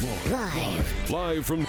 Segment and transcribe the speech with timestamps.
[0.00, 1.10] Live.
[1.10, 1.66] Live from.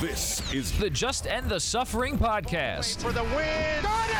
[0.00, 3.02] This is The Just End the Suffering podcast.
[3.02, 3.82] for the win.
[3.82, 4.14] Got it!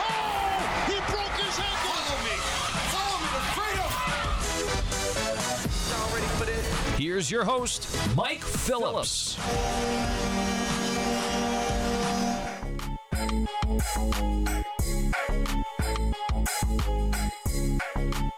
[0.00, 0.84] Oh!
[0.88, 1.94] He broke his ankle.
[1.94, 2.34] Follow me.
[2.90, 3.28] Follow me
[6.18, 6.58] to freedom.
[6.98, 7.86] Here's your host,
[8.16, 9.38] Mike Phillips.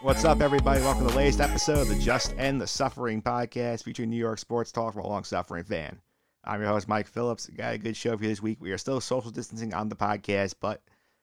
[0.07, 0.79] What's up, everybody?
[0.79, 4.39] Welcome to the latest episode of the Just End the Suffering podcast featuring New York
[4.39, 5.99] sports talk from a long suffering fan.
[6.45, 7.47] I'm your host, Mike Phillips.
[7.47, 8.61] Got a good show for you this week.
[8.61, 10.81] We are still social distancing on the podcast, but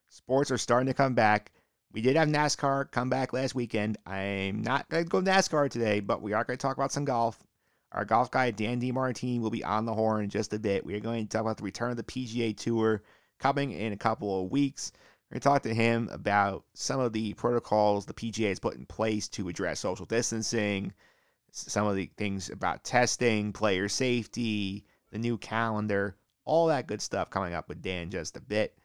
[0.09, 1.51] sports are starting to come back.
[1.93, 3.97] We did have NASCAR come back last weekend.
[4.05, 7.07] I'm not going to go NASCAR today, but we are going to talk about some
[7.07, 7.43] golf.
[7.93, 10.85] Our golf guy, Dan DiMartine, will be on the horn in just a bit.
[10.85, 13.03] We are going to talk about the return of the PGA Tour
[13.39, 14.93] coming in a couple of weeks.
[15.35, 18.77] We're going to talk to him about some of the protocols the PGA has put
[18.77, 20.93] in place to address social distancing,
[21.51, 27.31] some of the things about testing, player safety, the new calendar, all that good stuff
[27.31, 28.79] coming up with Dan just a bit.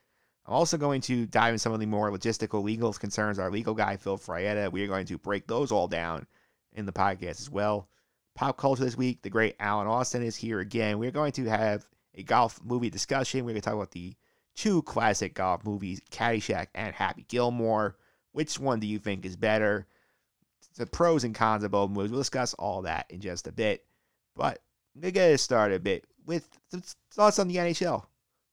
[0.47, 3.37] I'm also going to dive in some of the more logistical legal concerns.
[3.37, 6.25] Our legal guy, Phil Fraietta, we are going to break those all down
[6.73, 7.87] in the podcast as well.
[8.33, 10.97] Pop culture this week, the great Alan Austin is here again.
[10.97, 13.45] We're going to have a golf movie discussion.
[13.45, 14.15] We're going to talk about the
[14.59, 17.95] two classic golf movies, Caddyshack and Happy Gilmore.
[18.33, 19.87] Which one do you think is better?
[20.75, 22.11] The pros and cons of both movies.
[22.11, 23.85] We'll discuss all that in just a bit.
[24.35, 24.59] But
[25.01, 26.45] to get us started a bit with
[27.09, 28.03] thoughts on the NHL.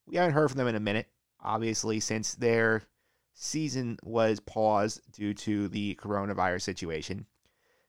[0.07, 1.09] We haven't heard from them in a minute,
[1.41, 2.83] obviously, since their
[3.35, 7.27] season was paused due to the coronavirus situation.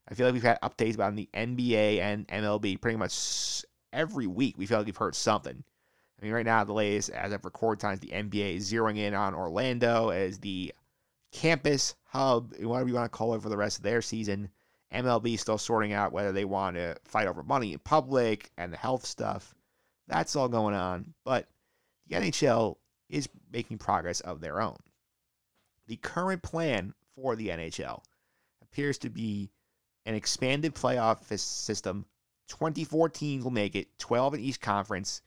[0.10, 4.58] I feel like we've had updates about the NBA and MLB pretty much every week.
[4.58, 5.64] We feel like we've heard something.
[6.20, 9.14] I mean, right now, the latest, as of record times, the NBA is zeroing in
[9.14, 10.74] on Orlando as the
[11.32, 14.50] campus hub, whatever you want to call it, for the rest of their season.
[14.94, 18.78] MLB still sorting out whether they want to fight over money in public and the
[18.78, 19.54] health stuff.
[20.08, 21.14] That's all going on.
[21.26, 21.48] But
[22.08, 22.78] the NHL
[23.10, 24.78] is making progress of their own.
[25.88, 28.02] The current plan for the NHL
[28.62, 29.52] appears to be
[30.06, 32.06] an expanded playoff system.
[32.48, 35.22] 24 teams will make it, 12 in each conference,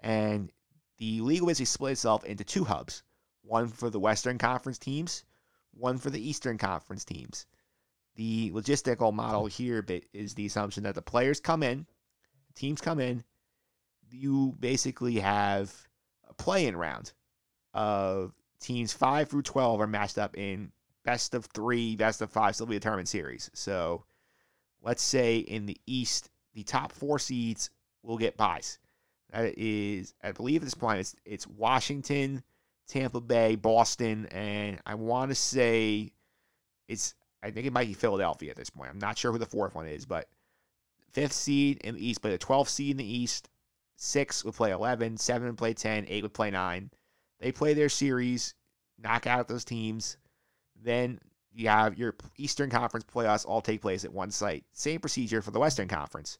[0.00, 0.50] and
[0.98, 3.02] the league basically split itself into two hubs
[3.42, 5.24] one for the Western Conference teams,
[5.72, 7.46] one for the Eastern Conference teams.
[8.16, 11.86] The logistical model here is the assumption that the players come in,
[12.54, 13.24] teams come in,
[14.10, 15.72] you basically have
[16.28, 17.12] a play-in round
[17.72, 20.72] of teams five through twelve are matched up in
[21.04, 23.50] best of three, best of five, still be tournament series.
[23.54, 24.04] So
[24.82, 27.70] let's say in the East, the top four seeds
[28.02, 28.79] will get buys.
[29.32, 32.42] That is, I believe at this point it's it's Washington,
[32.88, 36.12] Tampa Bay, Boston, and I want to say
[36.88, 38.90] it's I think it might be Philadelphia at this point.
[38.90, 40.28] I'm not sure who the fourth one is, but
[41.12, 43.48] fifth seed in the East, but the 12th seed in the East.
[43.96, 46.90] Six would play 11, seven would play 10, eight would play nine.
[47.38, 48.54] They play their series,
[48.98, 50.16] knock out those teams.
[50.82, 51.20] Then
[51.52, 54.64] you have your Eastern Conference playoffs all take place at one site.
[54.72, 56.38] Same procedure for the Western Conference.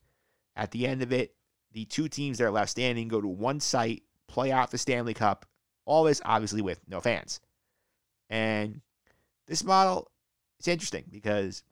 [0.56, 1.34] At the end of it,
[1.72, 5.14] the two teams that are left standing go to one site, play out the Stanley
[5.14, 5.46] Cup.
[5.84, 7.40] All this obviously with no fans.
[8.28, 8.80] And
[9.46, 10.10] this model
[10.58, 11.62] is interesting because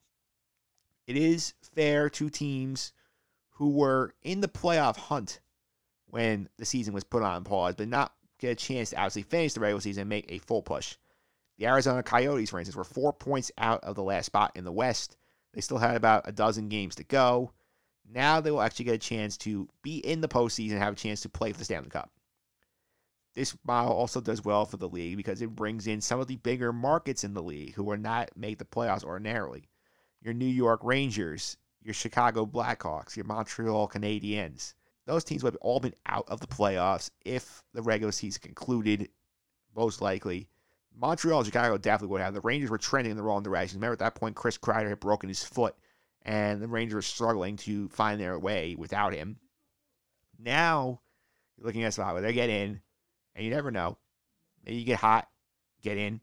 [1.07, 2.93] it is fair to teams
[3.51, 5.41] who were in the playoff hunt
[6.07, 9.53] when the season was put on pause, but not get a chance to actually finish
[9.53, 10.97] the regular season and make a full push.
[11.59, 14.73] The Arizona Coyotes, for instance, were four points out of the last spot in the
[14.73, 15.17] West.
[15.55, 17.53] They still had about a dozen games to go.
[18.11, 20.97] Now they will actually get a chance to be in the postseason and have a
[20.97, 22.11] chance to play for the Stanley Cup.
[23.35, 26.37] This model also does well for the league because it brings in some of the
[26.37, 29.69] bigger markets in the league who will not make the playoffs ordinarily.
[30.23, 34.75] Your New York Rangers, your Chicago Blackhawks, your Montreal Canadiens.
[35.07, 39.09] Those teams would have all been out of the playoffs if the regular season concluded,
[39.77, 40.49] most likely.
[40.97, 42.35] Montreal and Chicago definitely would have.
[42.35, 43.79] The Rangers were trending in the wrong direction.
[43.79, 45.77] Remember at that point, Chris Kreider had broken his foot,
[46.29, 49.39] and the Rangers struggling to find their way without him.
[50.39, 51.01] Now,
[51.57, 52.83] you're looking at a spot where they get in,
[53.35, 53.97] and you never know.
[54.63, 55.27] Maybe you get hot,
[55.83, 56.21] get in,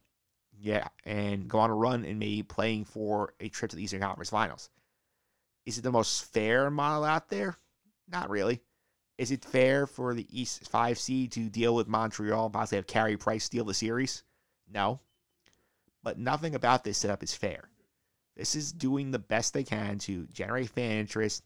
[0.62, 4.00] yeah, and go on a run and maybe playing for a trip to the Eastern
[4.00, 4.70] Conference Finals.
[5.66, 7.58] Is it the most fair model out there?
[8.08, 8.62] Not really.
[9.18, 12.86] Is it fair for the East five seed to deal with Montreal and possibly have
[12.86, 14.22] Carey Price steal the series?
[14.72, 15.00] No.
[16.04, 17.70] But nothing about this setup is fair.
[18.36, 21.44] This is doing the best they can to generate fan interest,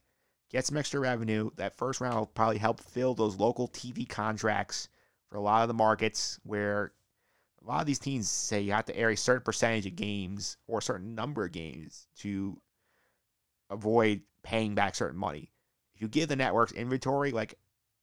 [0.49, 1.51] get some extra revenue.
[1.55, 4.89] That first round will probably help fill those local TV contracts
[5.29, 6.93] for a lot of the markets where
[7.63, 10.57] a lot of these teams say you have to air a certain percentage of games
[10.67, 12.59] or a certain number of games to
[13.69, 15.51] avoid paying back certain money.
[15.93, 17.55] If you give the networks inventory, like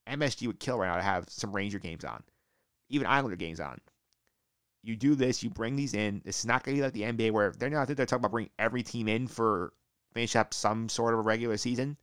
[0.07, 2.23] MSG would kill right now to have some Ranger games on,
[2.89, 3.81] even Islander games on.
[4.87, 6.23] You do this, you bring these in.
[6.25, 7.83] It's not going to be like the NBA where they're not.
[7.83, 9.73] I think they're talking about bringing every team in for
[10.15, 11.97] finish up some sort of a regular season,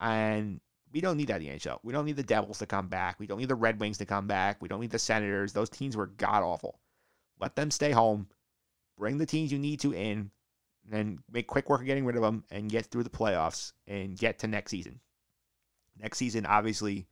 [0.00, 0.58] and
[0.90, 1.80] we don't need that in the NHL.
[1.82, 3.20] We don't need the Devils to come back.
[3.20, 4.62] We don't need the Red Wings to come back.
[4.62, 5.52] We don't need the Senators.
[5.52, 6.80] Those teams were god awful.
[7.38, 8.26] Let them stay home.
[8.96, 10.30] Bring the teams you need to in,
[10.84, 13.72] and then make quick work of getting rid of them and get through the playoffs
[13.86, 14.98] and get to next season.
[16.00, 17.06] Next season, obviously,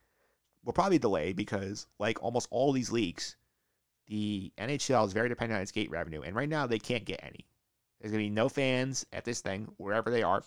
[0.65, 3.37] will probably delay because, like almost all these leagues,
[4.07, 7.21] the NHL is very dependent on its gate revenue, and right now they can't get
[7.23, 7.47] any.
[8.01, 10.43] There's going to be no fans at this thing, wherever they are.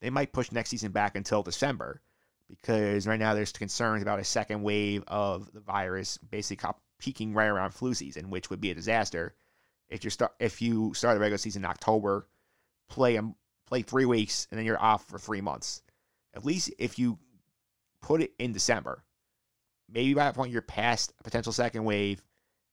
[0.00, 2.00] They might push next season back until December
[2.48, 7.46] because right now there's concerns about a second wave of the virus basically peaking right
[7.46, 9.34] around flu season, which would be a disaster
[9.92, 12.26] if you start if you start the regular season in October,
[12.88, 13.34] play them
[13.66, 15.82] play three weeks and then you're off for three months.
[16.34, 17.18] At least if you
[18.00, 19.04] put it in December,
[19.88, 22.22] maybe by that point you're past a potential second wave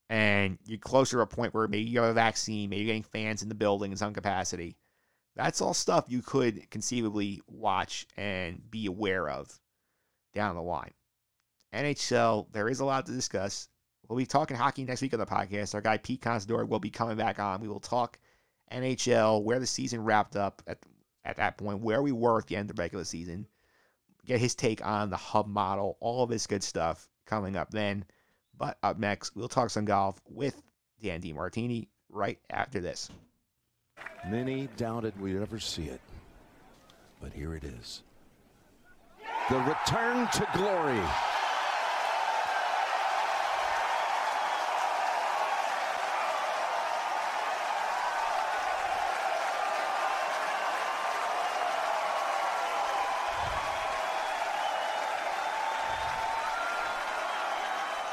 [0.09, 3.03] and you're closer to a point where maybe you have a vaccine, maybe you're getting
[3.03, 4.75] fans in the building in some capacity.
[5.35, 9.47] That's all stuff you could conceivably watch and be aware of
[10.33, 10.91] down the line.
[11.73, 13.69] NHL, there is a lot to discuss.
[14.07, 15.75] We'll be talking hockey next week on the podcast.
[15.75, 17.61] Our guy Pete Considori will be coming back on.
[17.61, 18.17] We will talk
[18.71, 20.79] NHL, where the season wrapped up at
[21.25, 23.45] at that point, where we were at the end of the regular season,
[24.25, 28.05] get his take on the hub model, all this good stuff coming up then.
[28.57, 30.61] But up next, we'll talk some golf with
[31.01, 33.09] Dan Martini right after this.
[34.27, 36.01] Many doubted we'd ever see it,
[37.21, 38.03] but here it is.
[39.49, 41.01] The return to glory.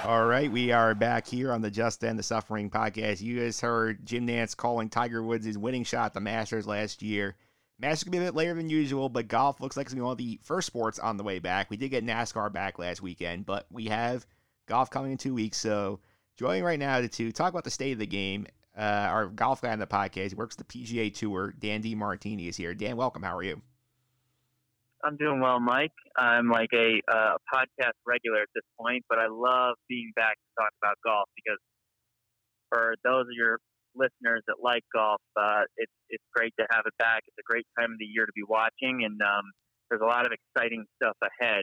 [0.06, 3.20] All right, we are back here on the Just End the Suffering podcast.
[3.20, 7.34] You guys heard Jim Nantz calling Tiger Woods' winning shot the Masters last year.
[7.80, 10.02] Masters could be a bit later than usual, but golf looks like it's going to
[10.02, 11.70] be one of the first sports on the way back.
[11.70, 14.24] We did get NASCAR back last weekend, but we have
[14.68, 15.58] golf coming in two weeks.
[15.58, 15.98] So
[16.36, 18.46] joining right now to talk about the state of the game,
[18.78, 22.74] uh, our golf guy on the podcast, works the PGA Tour, Dan Martini is here.
[22.74, 23.24] Dan, welcome.
[23.24, 23.60] How are you?
[25.06, 25.94] I'm doing well, Mike.
[26.18, 30.48] I'm like a uh, podcast regular at this point, but I love being back to
[30.58, 31.62] talk about golf because
[32.74, 33.58] for those of your
[33.94, 37.22] listeners that like golf, uh, it's it's great to have it back.
[37.28, 39.46] It's a great time of the year to be watching, and um,
[39.88, 41.62] there's a lot of exciting stuff ahead.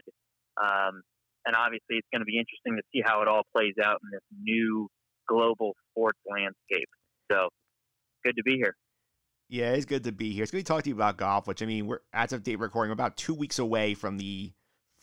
[0.56, 1.02] Um,
[1.44, 4.08] and obviously, it's going to be interesting to see how it all plays out in
[4.08, 4.88] this new
[5.28, 6.88] global sports landscape.
[7.30, 7.52] So,
[8.24, 8.72] good to be here.
[9.48, 10.42] Yeah, it's good to be here.
[10.42, 12.58] It's good to talk to you about golf, which I mean, we're as of date
[12.58, 14.52] recording, we're about two weeks away from the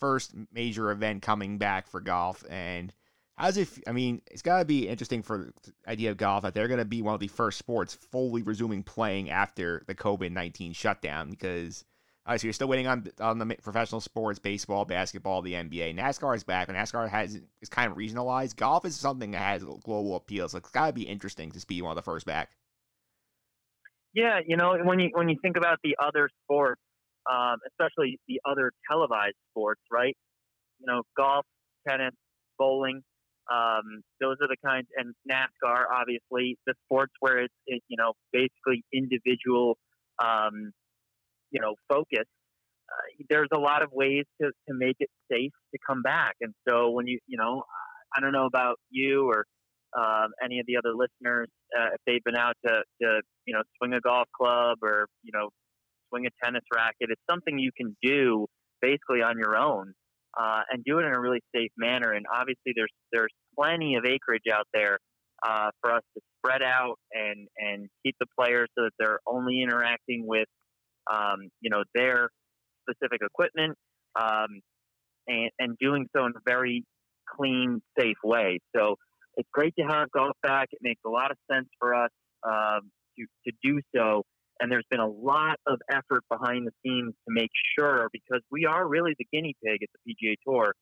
[0.00, 2.44] first major event coming back for golf.
[2.50, 2.92] And
[3.36, 3.68] how's it?
[3.86, 6.78] I mean, it's got to be interesting for the idea of golf that they're going
[6.78, 11.30] to be one of the first sports fully resuming playing after the COVID nineteen shutdown
[11.30, 11.84] because.
[12.24, 15.98] Obviously, you're still waiting on on the professional sports, baseball, basketball, the NBA.
[15.98, 18.54] NASCAR is back, and NASCAR has is kind of regionalized.
[18.54, 21.82] Golf is something that has global appeal, so it's got to be interesting to be
[21.82, 22.52] one of the first back.
[24.14, 26.80] Yeah, you know, when you when you think about the other sports,
[27.30, 30.16] um, especially the other televised sports, right?
[30.80, 31.46] You know, golf,
[31.88, 32.14] tennis,
[32.58, 33.02] bowling.
[33.50, 38.12] Um, those are the kinds, and NASCAR, obviously, the sports where it's, it, you know
[38.32, 39.78] basically individual,
[40.22, 40.72] um,
[41.50, 42.26] you know, focus.
[42.88, 46.52] Uh, there's a lot of ways to, to make it safe to come back, and
[46.68, 47.64] so when you you know,
[48.14, 49.46] I don't know about you or
[49.96, 53.62] um, any of the other listeners, uh, if they've been out to, to, you know,
[53.78, 55.50] swing a golf club or, you know,
[56.08, 58.46] swing a tennis racket, it's something you can do
[58.80, 59.92] basically on your own
[60.38, 62.12] uh, and do it in a really safe manner.
[62.12, 64.98] And obviously, there's there's plenty of acreage out there
[65.46, 69.62] uh, for us to spread out and and keep the players so that they're only
[69.62, 70.48] interacting with,
[71.12, 72.30] um, you know, their
[72.88, 73.76] specific equipment.
[74.20, 74.60] Um,
[75.26, 76.84] and, and doing so in a very
[77.36, 78.58] clean, safe way.
[78.74, 78.96] So
[79.36, 80.68] it's great to have golf back.
[80.72, 82.10] It makes a lot of sense for us
[82.46, 84.24] um, to, to do so.
[84.60, 88.66] And there's been a lot of effort behind the scenes to make sure, because we
[88.66, 90.74] are really the guinea pig at the PGA Tour,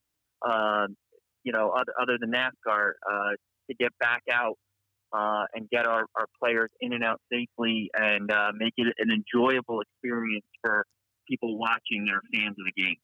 [0.46, 0.96] um,
[1.44, 3.30] you know, other, other than NASCAR, uh,
[3.70, 4.56] to get back out
[5.12, 9.10] uh, and get our, our players in and out safely and uh, make it an
[9.10, 10.84] enjoyable experience for
[11.28, 12.96] people watching their fans of the game.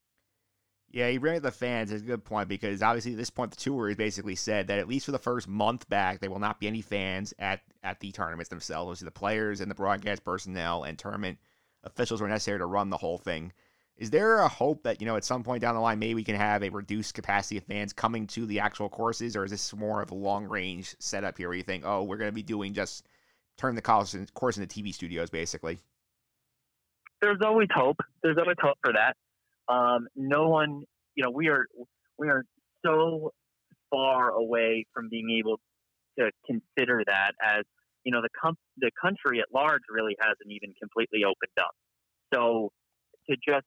[0.89, 3.51] Yeah, you bring up the fans is a good point because obviously at this point
[3.51, 6.39] the tour has basically said that at least for the first month back there will
[6.39, 9.01] not be any fans at at the tournaments themselves.
[9.01, 11.39] The players and the broadcast personnel and tournament
[11.83, 13.51] officials were necessary to run the whole thing.
[13.97, 16.23] Is there a hope that, you know, at some point down the line, maybe we
[16.23, 19.73] can have a reduced capacity of fans coming to the actual courses, or is this
[19.73, 22.43] more of a long range setup here where you think, oh, we're going to be
[22.43, 23.07] doing just
[23.57, 24.27] turn the course into
[24.67, 25.79] TV studios, basically?
[27.21, 27.97] There's always hope.
[28.21, 29.17] There's always hope for that.
[29.69, 30.83] Um, no one,
[31.15, 31.65] you know, we are
[32.17, 32.43] we are
[32.85, 33.31] so
[33.91, 35.59] far away from being able
[36.19, 37.63] to consider that as
[38.03, 41.71] you know the com- the country at large really hasn't even completely opened up.
[42.33, 42.71] So
[43.29, 43.65] to just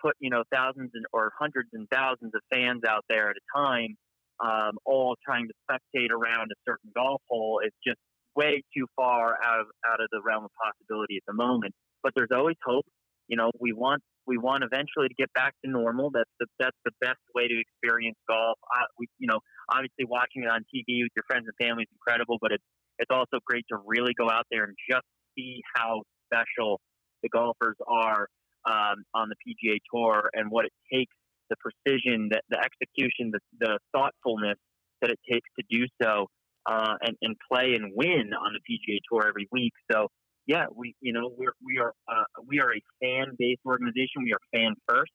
[0.00, 3.58] put you know thousands and, or hundreds and thousands of fans out there at a
[3.58, 3.96] time,
[4.40, 7.98] um, all trying to spectate around a certain golf hole is just
[8.34, 11.74] way too far out of out of the realm of possibility at the moment.
[12.02, 12.86] But there's always hope.
[13.32, 16.10] You know, we want we want eventually to get back to normal.
[16.12, 18.58] That's the that's the best way to experience golf.
[18.68, 19.40] Uh, we, you know,
[19.72, 23.08] obviously watching it on TV with your friends and family is incredible, but it's it's
[23.08, 26.78] also great to really go out there and just see how special
[27.22, 28.28] the golfers are
[28.68, 31.14] um, on the PGA Tour and what it takes,
[31.48, 34.58] the precision, the, the execution, the, the thoughtfulness
[35.00, 36.26] that it takes to do so
[36.66, 39.72] uh, and, and play and win on the PGA Tour every week.
[39.90, 40.08] So
[40.46, 44.24] yeah, we you know we're we are uh, we are a fan based organization.
[44.24, 45.12] We are fan first,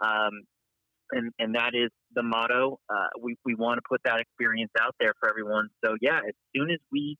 [0.00, 0.32] um,
[1.12, 2.78] and and that is the motto.
[2.88, 5.68] Uh, we we want to put that experience out there for everyone.
[5.84, 7.16] So yeah, as soon as we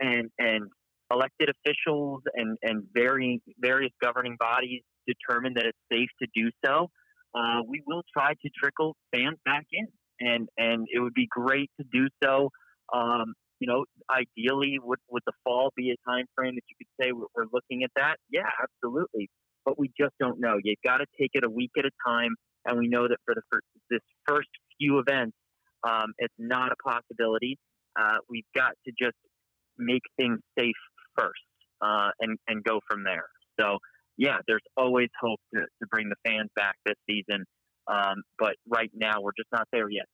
[0.00, 0.70] and and
[1.12, 6.88] elected officials and and very various governing bodies determine that it's safe to do so,
[7.34, 9.86] uh, we will try to trickle fans back in,
[10.20, 12.50] and and it would be great to do so.
[12.92, 17.04] Um, you know, ideally, would would the fall be a time frame that you could
[17.04, 18.16] say we're, we're looking at that?
[18.30, 19.28] Yeah, absolutely.
[19.64, 20.56] But we just don't know.
[20.62, 23.34] You've got to take it a week at a time, and we know that for
[23.34, 24.48] the for this first
[24.78, 25.36] few events,
[25.86, 27.58] um, it's not a possibility.
[27.98, 29.16] Uh, we've got to just
[29.78, 30.80] make things safe
[31.16, 31.40] first,
[31.82, 33.26] uh, and and go from there.
[33.60, 33.78] So
[34.16, 37.44] yeah, there's always hope to, to bring the fans back this season.
[37.90, 40.06] Um, but right now, we're just not there yet.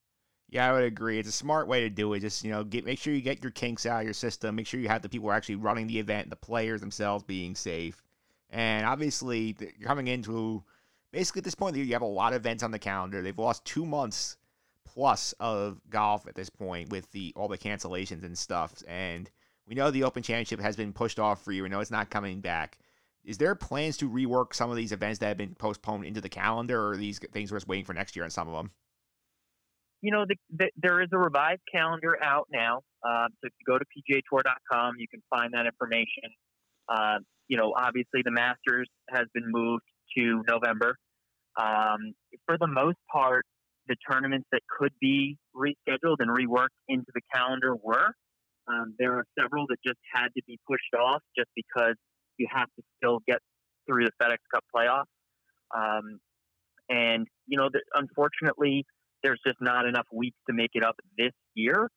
[0.48, 1.18] Yeah, I would agree.
[1.18, 2.20] It's a smart way to do it.
[2.20, 4.54] Just you know, get make sure you get your kinks out of your system.
[4.54, 8.02] Make sure you have the people actually running the event, the players themselves being safe,
[8.50, 10.62] and obviously you're coming into
[11.12, 13.22] basically at this point, you have a lot of events on the calendar.
[13.22, 14.36] They've lost two months
[14.84, 18.82] plus of golf at this point with the all the cancellations and stuff.
[18.86, 19.30] And
[19.66, 21.62] we know the Open Championship has been pushed off for you.
[21.64, 22.78] We know it's not coming back.
[23.24, 26.28] Is there plans to rework some of these events that have been postponed into the
[26.28, 28.70] calendar, or these things we're just waiting for next year on some of them?
[30.06, 32.82] You know, the, the, there is a revised calendar out now.
[33.02, 36.30] Uh, so if you go to pgatour.com, you can find that information.
[36.88, 39.82] Uh, you know, obviously the Masters has been moved
[40.16, 40.94] to November.
[41.60, 42.14] Um,
[42.46, 43.46] for the most part,
[43.88, 48.12] the tournaments that could be rescheduled and reworked into the calendar were.
[48.68, 51.96] Um, there are several that just had to be pushed off just because
[52.38, 53.38] you have to still get
[53.88, 55.10] through the FedEx Cup playoffs.
[55.76, 56.20] Um,
[56.88, 58.86] and, you know, the, unfortunately,
[59.22, 61.88] there's just not enough weeks to make it up this year.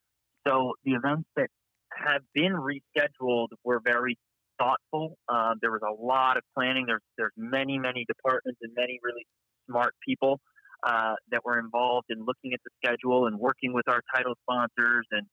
[0.48, 1.50] So the events that
[1.94, 4.18] have been rescheduled were very
[4.60, 5.18] thoughtful.
[5.28, 6.86] Uh, there was a lot of planning.
[6.88, 9.26] There's there's many many departments and many really
[9.70, 10.40] smart people
[10.86, 15.06] uh, that were involved in looking at the schedule and working with our title sponsors
[15.12, 15.26] and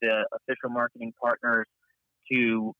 [0.00, 1.66] the official marketing partners
[2.30, 2.72] to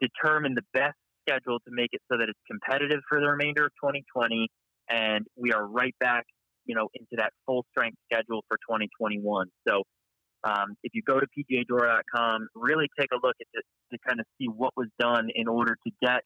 [0.00, 0.96] determine the best
[1.26, 4.48] schedule to make it so that it's competitive for the remainder of 2020.
[4.88, 6.24] And we are right back
[6.64, 9.48] you know, into that full strength schedule for 2021.
[9.68, 9.82] So
[10.44, 14.26] um, if you go to pgatour.com, really take a look at this to kind of
[14.38, 16.20] see what was done in order to get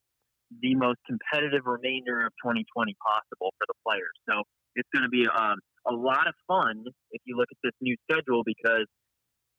[0.61, 4.15] the most competitive remainder of 2020 possible for the players.
[4.27, 4.43] So
[4.75, 7.95] it's going to be um, a lot of fun if you look at this new
[8.09, 8.87] schedule because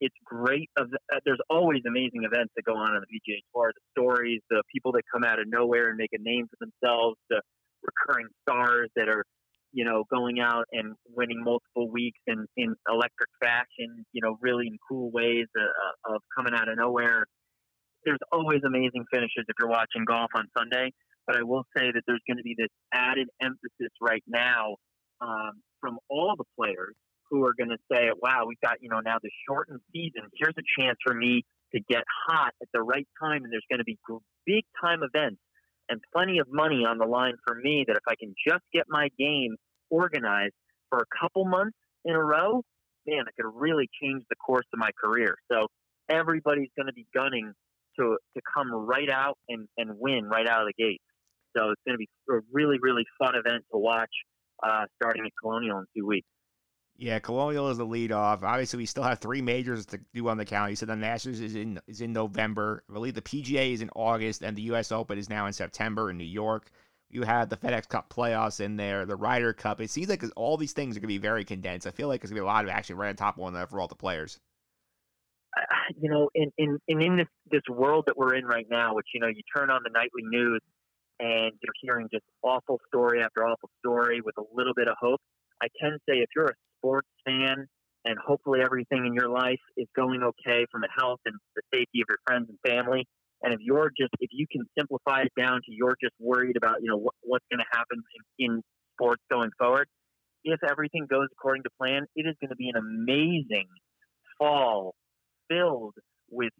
[0.01, 0.69] it's great.
[0.77, 0.85] Uh,
[1.25, 3.71] there's always amazing events that go on on the PGA Tour.
[3.73, 7.17] The stories, the people that come out of nowhere and make a name for themselves,
[7.29, 7.41] the
[7.81, 9.23] recurring stars that are
[9.73, 14.67] you know, going out and winning multiple weeks in, in electric fashion, you know, really
[14.67, 17.25] in cool ways uh, uh, of coming out of nowhere.
[18.05, 20.91] There's always amazing finishes if you're watching golf on Sunday,
[21.27, 24.75] but I will say that there's going to be this added emphasis right now
[25.21, 26.95] um, from all the players
[27.29, 30.27] who are going to say, wow, we've got, you know, now the shortened season.
[30.35, 33.79] Here's a chance for me to get hot at the right time, and there's going
[33.79, 33.97] to be
[34.45, 35.39] big time events
[35.91, 38.85] and plenty of money on the line for me that if I can just get
[38.87, 39.57] my game
[39.89, 40.53] organized
[40.89, 42.63] for a couple months in a row,
[43.05, 45.35] man, I could really change the course of my career.
[45.51, 45.67] So
[46.09, 47.51] everybody's going to be gunning
[47.99, 51.01] to to come right out and, and win right out of the gate.
[51.55, 54.09] So it's going to be a really, really fun event to watch
[54.63, 56.27] uh, starting at Colonial in two weeks.
[56.97, 58.43] Yeah, Colonial is the lead off.
[58.43, 60.71] Obviously, we still have three majors to do on the calendar.
[60.71, 62.83] You said the Masters is in is in November.
[62.89, 64.91] I believe the PGA is in August, and the U.S.
[64.91, 66.69] Open is now in September in New York.
[67.09, 69.81] You had the FedEx Cup playoffs in there, the Ryder Cup.
[69.81, 71.87] It seems like all these things are going to be very condensed.
[71.87, 73.41] I feel like there's going to be a lot of action right on top of
[73.41, 74.39] one for all the players.
[76.01, 79.07] You know, in in in, in this this world that we're in right now, which
[79.13, 80.61] you know, you turn on the nightly news
[81.19, 85.19] and you're hearing just awful story after awful story with a little bit of hope.
[85.61, 87.67] I can say if you're a sports fan
[88.05, 92.01] and hopefully everything in your life is going okay from a health and the safety
[92.01, 93.05] of your friends and family,
[93.43, 96.77] and if you're just, if you can simplify it down to you're just worried about,
[96.81, 98.01] you know, what, what's going to happen
[98.39, 98.61] in, in
[98.95, 99.87] sports going forward,
[100.43, 103.67] if everything goes according to plan, it is going to be an amazing
[104.37, 104.95] fall
[105.49, 105.93] filled
[106.29, 106.53] with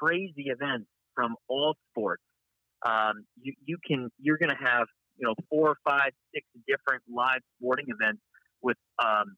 [0.00, 2.22] crazy events from all sports.
[2.84, 7.40] Um, you, you can, you're going to have, you know, four, five, six different live
[7.58, 8.20] sporting events
[8.62, 9.36] with um,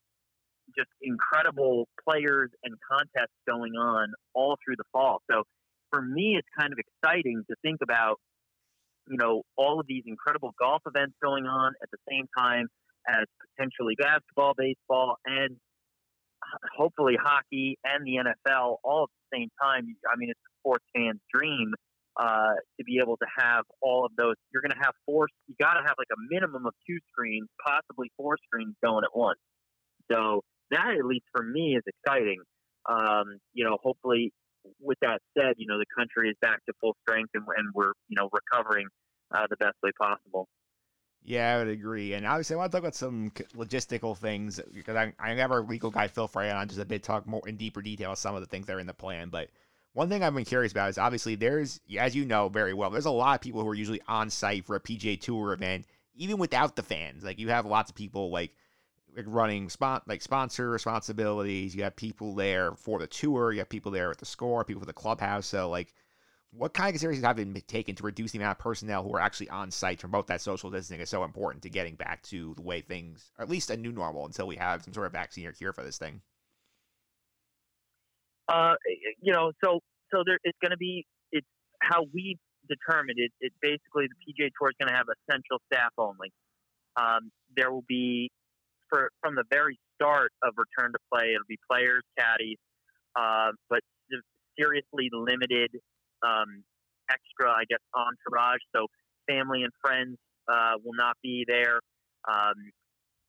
[0.76, 5.22] just incredible players and contests going on all through the fall.
[5.30, 5.44] So
[5.90, 8.18] for me, it's kind of exciting to think about,
[9.08, 12.68] you know, all of these incredible golf events going on at the same time
[13.08, 13.24] as
[13.56, 15.56] potentially basketball, baseball, and
[16.76, 19.96] hopefully hockey and the NFL all at the same time.
[20.10, 21.72] I mean, it's a sports fan's dream
[22.18, 24.34] uh, to be able to have all of those.
[24.52, 25.28] You're going to have four.
[25.46, 29.16] You got to have like a minimum of two screens, possibly four screens going at
[29.16, 29.38] once.
[30.10, 32.38] So that, at least for me, is exciting.
[32.88, 34.32] Um, you know, hopefully
[34.80, 37.92] with that said, you know, the country is back to full strength and, and we're,
[38.08, 38.86] you know, recovering
[39.34, 40.48] uh, the best way possible.
[41.24, 42.14] Yeah, I would agree.
[42.14, 45.62] And obviously, I want to talk about some logistical things because I, I have our
[45.62, 48.40] legal guy, Phil Frey, on just a bit, talk more in deeper detail some of
[48.40, 49.28] the things that are in the plan.
[49.28, 49.48] But
[49.92, 53.04] one thing I've been curious about is obviously there's, as you know very well, there's
[53.04, 56.38] a lot of people who are usually on site for a PGA Tour event, even
[56.38, 57.24] without the fans.
[57.24, 58.52] Like, you have lots of people like
[59.16, 61.74] like running spot like sponsor responsibilities.
[61.74, 63.52] You have people there for the tour.
[63.52, 64.64] You have people there at the score.
[64.64, 65.46] People for the clubhouse.
[65.46, 65.92] So like,
[66.50, 69.20] what kind of considerations have been taken to reduce the amount of personnel who are
[69.20, 72.54] actually on site from both that social distancing is so important to getting back to
[72.54, 75.12] the way things, or at least a new normal until we have some sort of
[75.12, 76.22] vaccine or cure for this thing.
[78.48, 78.74] Uh,
[79.20, 79.80] you know, so
[80.12, 81.46] so there it's going to be it's
[81.80, 83.30] how we determined it.
[83.40, 86.32] It basically the PGA Tour is going to have essential staff only.
[86.96, 88.30] Um, there will be
[88.90, 91.34] for from the very start of return to play.
[91.34, 92.58] It'll be players, caddies,
[93.16, 93.80] uh, but
[94.58, 95.70] seriously limited
[96.26, 96.64] um,
[97.10, 98.60] extra, I guess, entourage.
[98.74, 98.86] So
[99.28, 100.18] family and friends
[100.50, 101.78] uh, will not be there.
[102.26, 102.58] Um,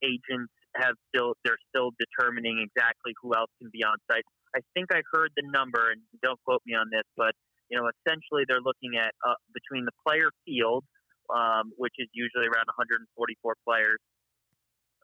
[0.04, 4.24] agents have still they're still determining exactly who else can be on site.
[4.56, 7.34] I think I heard the number, and don't quote me on this, but
[7.70, 10.84] you know, essentially they're looking at uh, between the player field,
[11.30, 13.14] um, which is usually around 144
[13.62, 14.02] players,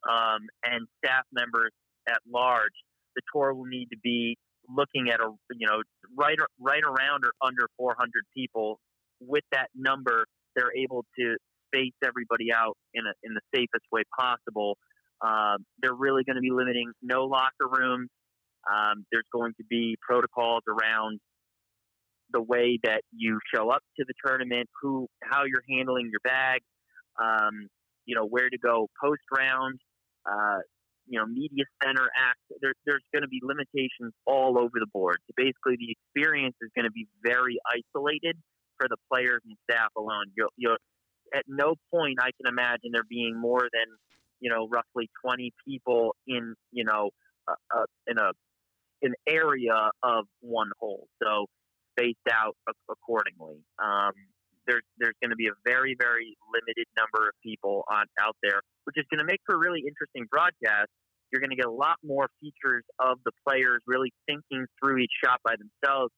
[0.09, 1.71] um, and staff members
[2.07, 2.73] at large,
[3.15, 4.37] the tour will need to be
[4.67, 5.81] looking at a you know
[6.17, 8.79] right right around or under 400 people.
[9.21, 11.37] With that number, they're able to
[11.67, 14.77] space everybody out in a, in the safest way possible.
[15.21, 18.09] Um, they're really going to be limiting no locker rooms.
[18.69, 21.19] Um, there's going to be protocols around
[22.31, 26.61] the way that you show up to the tournament, who, how you're handling your bag,
[27.21, 27.67] um,
[28.05, 29.79] you know, where to go post round,
[30.29, 30.59] uh,
[31.07, 32.39] you know, media center act.
[32.61, 35.17] There, there's going to be limitations all over the board.
[35.27, 38.37] So basically, the experience is going to be very isolated
[38.77, 40.25] for the players and staff alone.
[40.35, 40.77] You'll, you'll,
[41.33, 43.97] at no point I can imagine there being more than
[44.39, 47.09] you know roughly 20 people in you know
[47.47, 48.31] uh, uh, in a
[49.01, 51.07] an area of one hole.
[51.21, 51.45] So
[51.97, 52.55] spaced out
[52.89, 53.63] accordingly.
[53.79, 54.13] Um,
[54.67, 58.61] there's there's going to be a very very limited number of people on out there,
[58.85, 60.89] which is going to make for a really interesting broadcast.
[61.31, 65.11] You're going to get a lot more features of the players really thinking through each
[65.23, 66.13] shot by themselves.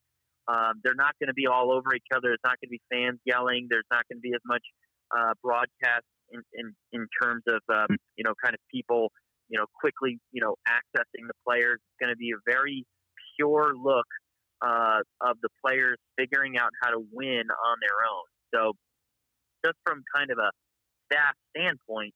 [0.48, 2.32] Um, they're not going to be all over each other.
[2.32, 3.68] There's not going to be fans yelling.
[3.70, 4.64] There's not going to be as much
[5.12, 9.12] uh, broadcast in, in in terms of um, you know kind of people
[9.50, 11.80] you know quickly you know accessing the players.
[11.80, 12.86] It's going to be a very
[13.36, 14.08] pure look
[14.62, 18.28] uh, of the players figuring out how to win on their own.
[18.54, 18.74] So,
[19.66, 20.52] just from kind of a
[21.12, 22.14] staff standpoint,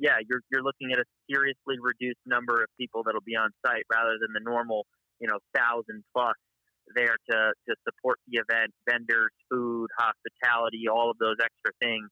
[0.00, 3.84] yeah, you're you're looking at a seriously reduced number of people that'll be on site
[3.92, 4.88] rather than the normal,
[5.20, 6.34] you know, thousand plus
[6.96, 12.08] there to to support the event, vendors, food, hospitality, all of those extra things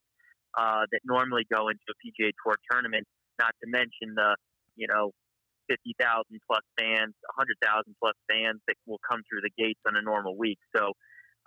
[0.61, 3.09] uh, that normally go into a PGA Tour tournament.
[3.41, 4.37] Not to mention the,
[4.77, 5.17] you know,
[5.65, 9.97] fifty thousand plus fans, hundred thousand plus fans that will come through the gates on
[9.97, 10.61] a normal week.
[10.77, 10.93] So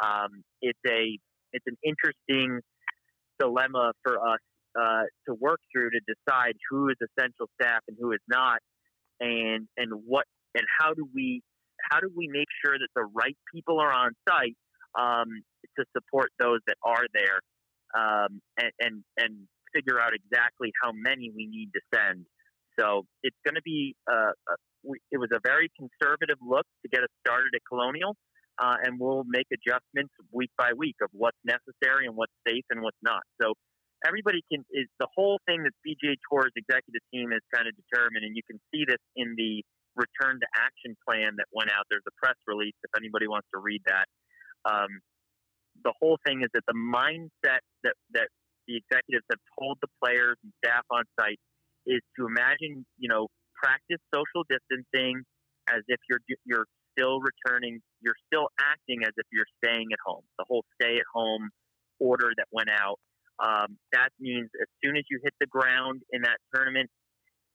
[0.02, 1.22] um, it's a
[1.54, 2.66] it's an interesting
[3.38, 4.42] dilemma for us
[4.80, 8.60] uh, to work through to decide who is essential staff and who is not,
[9.20, 11.42] and and what and how do we
[11.90, 14.56] how do we make sure that the right people are on site
[15.00, 15.28] um,
[15.78, 17.40] to support those that are there,
[17.98, 22.26] um, and, and and figure out exactly how many we need to send.
[22.80, 23.96] So it's going to be.
[24.10, 28.16] Uh, a, we, it was a very conservative look to get us started at Colonial,
[28.58, 32.82] uh, and we'll make adjustments week by week of what's necessary and what's safe and
[32.82, 33.22] what's not.
[33.42, 33.54] So
[34.06, 38.26] everybody can is the whole thing that PGA Tour's executive team is kind of determined,
[38.26, 39.64] and you can see this in the
[39.96, 41.84] return to action plan that went out.
[41.90, 44.08] There's a press release if anybody wants to read that.
[44.64, 45.02] Um,
[45.84, 48.30] the whole thing is that the mindset that that
[48.68, 51.40] the executives have told the players and staff on site
[51.86, 55.24] is to imagine, you know, practice social distancing
[55.70, 60.24] as if you're you're still returning, you're still acting as if you're staying at home.
[60.38, 61.50] The whole stay at home
[62.00, 63.00] order that went out.
[63.42, 66.90] Um, that means as soon as you hit the ground in that tournament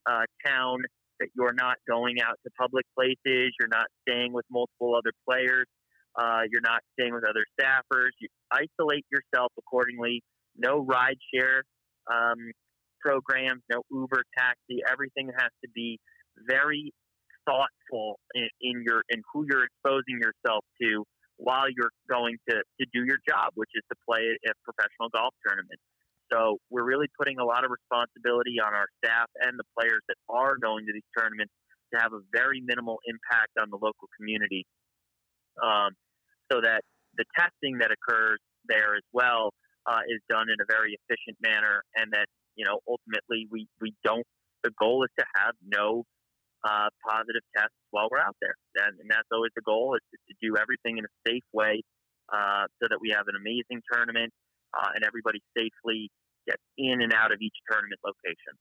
[0.09, 0.83] uh, town,
[1.20, 5.66] that you're not going out to public places, you're not staying with multiple other players,
[6.16, 8.11] uh, you're not staying with other staffers.
[8.20, 10.22] You isolate yourself accordingly.
[10.57, 11.62] No ride share
[12.11, 12.53] um,
[13.01, 14.81] programs, no Uber, taxi.
[14.90, 15.99] Everything has to be
[16.49, 16.92] very
[17.46, 21.05] thoughtful in, in your in who you're exposing yourself to
[21.37, 25.35] while you're going to, to do your job, which is to play a professional golf
[25.46, 25.81] tournament.
[26.33, 30.16] So we're really putting a lot of responsibility on our staff and the players that
[30.29, 31.53] are going to these tournaments
[31.94, 34.66] to have a very minimal impact on the local community,
[35.62, 35.94] um,
[36.51, 36.83] so that
[37.16, 39.55] the testing that occurs there as well
[39.87, 43.94] uh, is done in a very efficient manner, and that you know ultimately we we
[44.03, 44.27] don't.
[44.64, 46.03] The goal is to have no
[46.66, 50.18] uh, positive tests while we're out there, and, and that's always the goal is to,
[50.26, 51.81] to do everything in a safe way,
[52.35, 54.35] uh, so that we have an amazing tournament
[54.74, 56.11] uh, and everybody safely
[56.46, 58.59] gets in and out of each tournament location.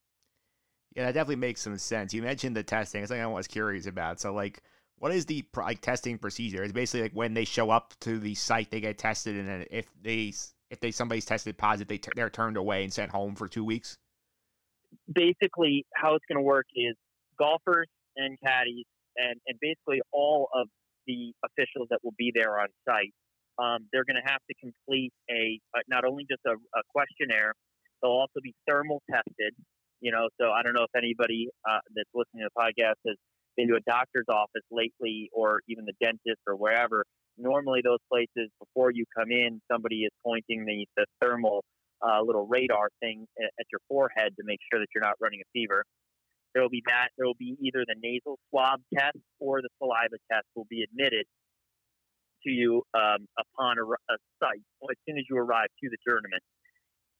[0.95, 2.13] Yeah, that definitely makes some sense.
[2.13, 3.01] You mentioned the testing.
[3.01, 4.19] It's something I was curious about.
[4.19, 4.61] So, like,
[4.97, 6.63] what is the like testing procedure?
[6.63, 9.65] It's basically like when they show up to the site, they get tested, and then
[9.71, 10.31] if they
[10.69, 13.65] if they somebody's tested positive, they t- they're turned away and sent home for two
[13.65, 13.97] weeks.
[15.11, 16.95] Basically, how it's going to work is
[17.37, 18.86] golfers and caddies,
[19.17, 20.67] and and basically all of
[21.08, 23.13] the officials that will be there on site
[23.58, 27.54] um, they're going to have to complete a uh, not only just a, a, questionnaire,
[28.01, 29.54] they'll also be thermal tested.
[30.01, 33.15] You know, so I don't know if anybody uh, that's listening to the podcast has
[33.56, 37.06] been to a doctor's office lately, or even the dentist or wherever.
[37.38, 41.63] Normally, those places before you come in, somebody is pointing the the thermal
[42.06, 45.47] uh, little radar thing at your forehead to make sure that you're not running a
[45.54, 45.84] fever.
[46.55, 47.09] There will be that.
[47.17, 51.25] There will be either the nasal swab test or the saliva test will be admitted
[52.47, 56.41] to you um, upon a, a site as soon as you arrive to the tournament.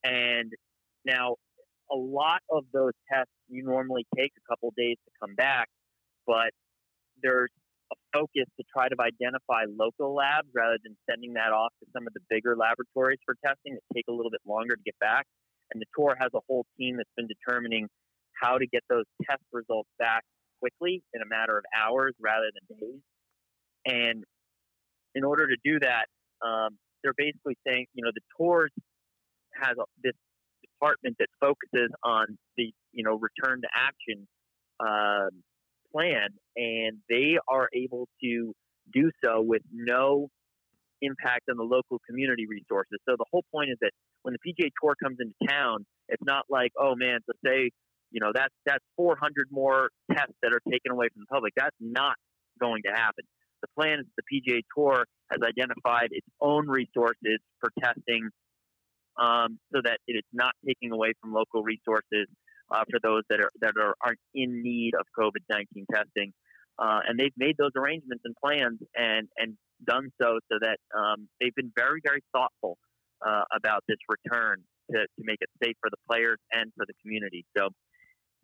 [0.06, 0.54] And
[1.06, 1.36] now,
[1.92, 5.68] a lot of those tests you normally take a couple days to come back,
[6.26, 6.50] but
[7.22, 7.52] there's
[7.92, 12.08] a focus to try to identify local labs rather than sending that off to some
[12.08, 15.26] of the bigger laboratories for testing that take a little bit longer to get back.
[15.74, 17.88] And the tour has a whole team that's been determining
[18.42, 20.24] how to get those test results back
[20.60, 23.02] quickly in a matter of hours rather than days.
[23.86, 24.24] And
[25.14, 26.06] in order to do that,
[26.46, 28.72] um, they're basically saying, you know, the tours
[29.62, 30.14] has this
[30.62, 34.28] department that focuses on the, you know, return to action
[34.80, 35.30] um,
[35.92, 38.54] plan, and they are able to
[38.94, 40.28] do so with no
[41.02, 43.00] impact on the local community resources.
[43.08, 43.92] So the whole point is that
[44.24, 47.72] when the PGA Tour comes into town, it's not like, oh man, so say,
[48.12, 51.54] you know, that's that's 400 more tests that are taken away from the public.
[51.56, 52.16] That's not
[52.60, 53.26] going to happen
[53.66, 58.30] the plan is the PGA Tour has identified its own resources for testing
[59.20, 62.28] um, so that it is not taking away from local resources
[62.72, 66.34] uh, for those that are that are aren't in need of COVID nineteen testing.
[66.78, 71.28] Uh, and they've made those arrangements and plans and and done so so that um,
[71.40, 72.78] they've been very very thoughtful
[73.26, 76.94] uh, about this return to, to make it safe for the players and for the
[77.02, 77.46] community.
[77.58, 77.70] So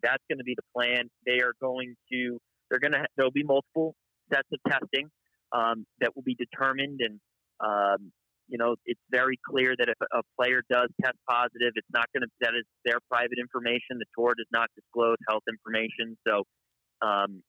[0.02, 1.08] that's going to be the plan.
[1.26, 2.38] They are going to
[2.70, 3.94] they're going to there'll be multiple
[4.32, 5.10] sets of testing
[5.52, 7.00] um, that will be determined.
[7.00, 7.20] And,
[7.60, 8.12] um,
[8.48, 12.22] you know, it's very clear that if a player does test positive, it's not going
[12.22, 13.98] to, that is their private information.
[14.00, 16.16] The tour does not disclose health information.
[16.26, 16.44] So,
[17.00, 17.42] um,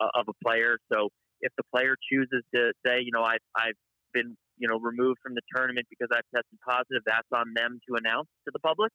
[0.00, 0.76] of a player.
[0.92, 1.08] So
[1.40, 3.78] if the player chooses to say, you know, I've, I've
[4.12, 7.96] been, you know, removed from the tournament because I've tested positive, that's on them to
[7.96, 8.92] announce to the public.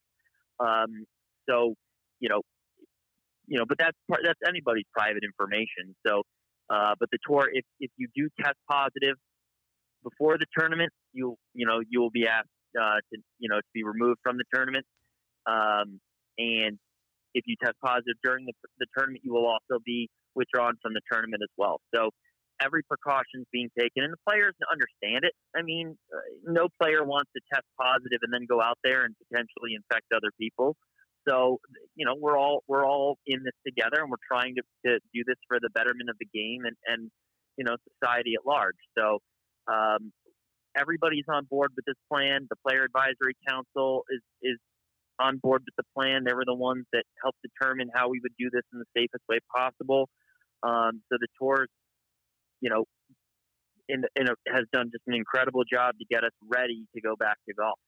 [0.60, 1.06] Um,
[1.48, 1.74] so,
[2.20, 2.42] you know,
[3.46, 5.94] you know, but that's that's anybody's private information.
[6.06, 6.22] So
[6.70, 9.16] uh, but the tour, if, if you do test positive
[10.02, 12.48] before the tournament, you you know you will be asked
[12.80, 14.86] uh, to you know to be removed from the tournament.
[15.46, 16.00] Um,
[16.38, 16.78] and
[17.34, 21.00] if you test positive during the, the tournament, you will also be withdrawn from the
[21.10, 21.80] tournament as well.
[21.94, 22.10] So
[22.60, 25.32] every precaution is being taken, and the players understand it.
[25.56, 29.14] I mean, uh, no player wants to test positive and then go out there and
[29.28, 30.76] potentially infect other people.
[31.28, 31.60] So,
[31.94, 35.22] you know, we're all we're all in this together, and we're trying to, to do
[35.26, 37.10] this for the betterment of the game and and
[37.56, 38.76] you know society at large.
[38.98, 39.18] So,
[39.72, 40.12] um,
[40.76, 42.46] everybody's on board with this plan.
[42.50, 44.58] The player advisory council is is
[45.20, 46.24] on board with the plan.
[46.24, 49.22] They were the ones that helped determine how we would do this in the safest
[49.28, 50.08] way possible.
[50.62, 51.68] Um, so the tours,
[52.60, 52.84] you know,
[53.88, 57.14] in, in a, has done just an incredible job to get us ready to go
[57.16, 57.78] back to golf.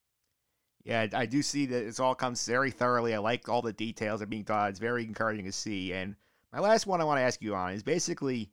[0.85, 3.15] Yeah, I do see that it's all comes very thoroughly.
[3.15, 4.69] I like all the details are being thought.
[4.69, 5.95] It's very encouraging to see.
[5.95, 6.15] And
[6.53, 8.51] my last one I want to ask you on is basically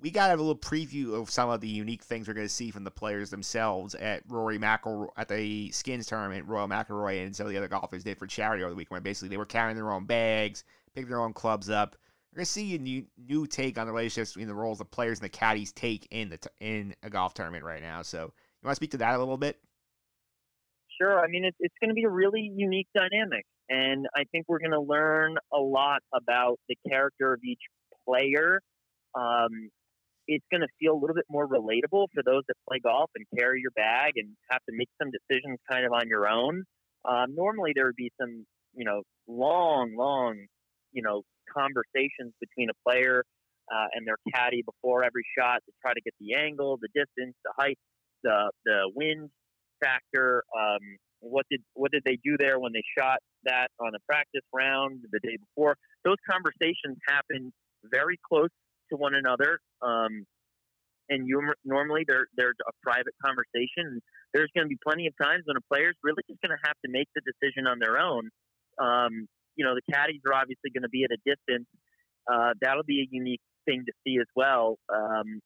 [0.00, 2.70] we got a little preview of some of the unique things we're going to see
[2.70, 6.46] from the players themselves at Rory McIlroy at the skins tournament.
[6.48, 8.92] Rory McIlroy and some of the other golfers did for charity over the weekend.
[8.92, 11.96] Where basically they were carrying their own bags, picking their own clubs up.
[12.32, 14.86] We're going to see a new new take on the relationships between the roles the
[14.86, 18.00] players and the caddies take in the in a golf tournament right now.
[18.00, 19.60] So you want to speak to that a little bit?
[21.04, 21.20] Sure.
[21.20, 23.44] I mean, it's, it's going to be a really unique dynamic.
[23.68, 27.60] And I think we're going to learn a lot about the character of each
[28.08, 28.60] player.
[29.14, 29.70] Um,
[30.26, 33.26] it's going to feel a little bit more relatable for those that play golf and
[33.38, 36.64] carry your bag and have to make some decisions kind of on your own.
[37.04, 40.36] Um, normally, there would be some, you know, long, long,
[40.92, 43.24] you know, conversations between a player
[43.70, 47.36] uh, and their caddy before every shot to try to get the angle, the distance,
[47.44, 47.78] the height,
[48.22, 49.28] the the wind
[49.84, 50.44] factor.
[50.56, 50.80] Um,
[51.20, 55.00] what did what did they do there when they shot that on a practice round
[55.10, 55.76] the day before?
[56.04, 57.52] Those conversations happen
[57.84, 58.50] very close
[58.90, 59.58] to one another.
[59.82, 60.24] Um,
[61.08, 64.00] and you normally they're they're a private conversation.
[64.32, 66.76] There's going to be plenty of times when a player's really just going to have
[66.84, 68.30] to make the decision on their own.
[68.80, 71.68] Um, you know, the caddies are obviously going to be at a distance.
[72.26, 74.76] Uh, that'll be a unique thing to see as well.
[74.88, 75.40] Um,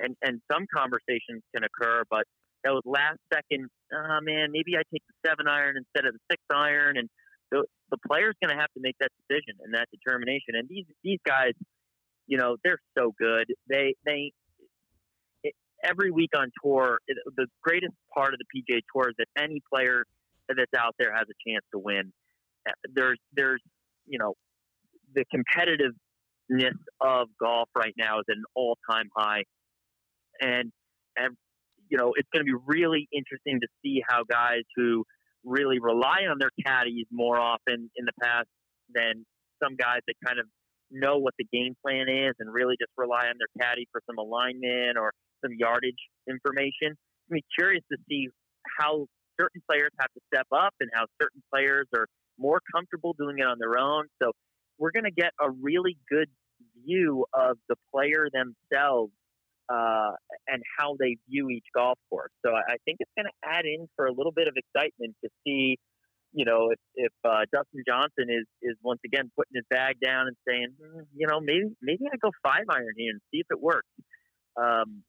[0.00, 2.24] and and some conversations can occur, but
[2.64, 3.68] that was last second.
[3.92, 7.08] Oh man, maybe I take the seven iron instead of the six iron, and
[7.50, 10.54] the the player's going to have to make that decision and that determination.
[10.54, 11.52] And these these guys,
[12.26, 13.46] you know, they're so good.
[13.68, 14.32] They they
[15.42, 19.28] it, every week on tour, it, the greatest part of the PGA Tour is that
[19.36, 20.04] any player
[20.48, 22.12] that's out there has a chance to win.
[22.94, 23.62] There's there's
[24.06, 24.34] you know
[25.14, 29.44] the competitiveness of golf right now is at an all time high,
[30.40, 30.72] and
[31.16, 31.36] and
[31.92, 35.04] you know, it's going to be really interesting to see how guys who
[35.44, 38.48] really rely on their caddies more often in the past
[38.94, 39.26] than
[39.62, 40.46] some guys that kind of
[40.90, 44.16] know what the game plan is and really just rely on their caddy for some
[44.16, 45.12] alignment or
[45.44, 46.96] some yardage information.
[47.30, 48.28] I'm curious to see
[48.80, 49.04] how
[49.38, 52.06] certain players have to step up and how certain players are
[52.38, 54.06] more comfortable doing it on their own.
[54.22, 54.32] So
[54.78, 56.30] we're going to get a really good
[56.86, 59.12] view of the player themselves
[59.68, 60.12] uh,
[60.48, 62.32] and how they view each golf course.
[62.44, 65.30] So I think it's going to add in for a little bit of excitement to
[65.44, 65.78] see,
[66.32, 70.28] you know, if, if uh, Dustin Johnson is is once again putting his bag down
[70.28, 73.46] and saying, mm, you know, maybe maybe I go five iron here and see if
[73.50, 73.88] it works.
[74.56, 75.04] Um,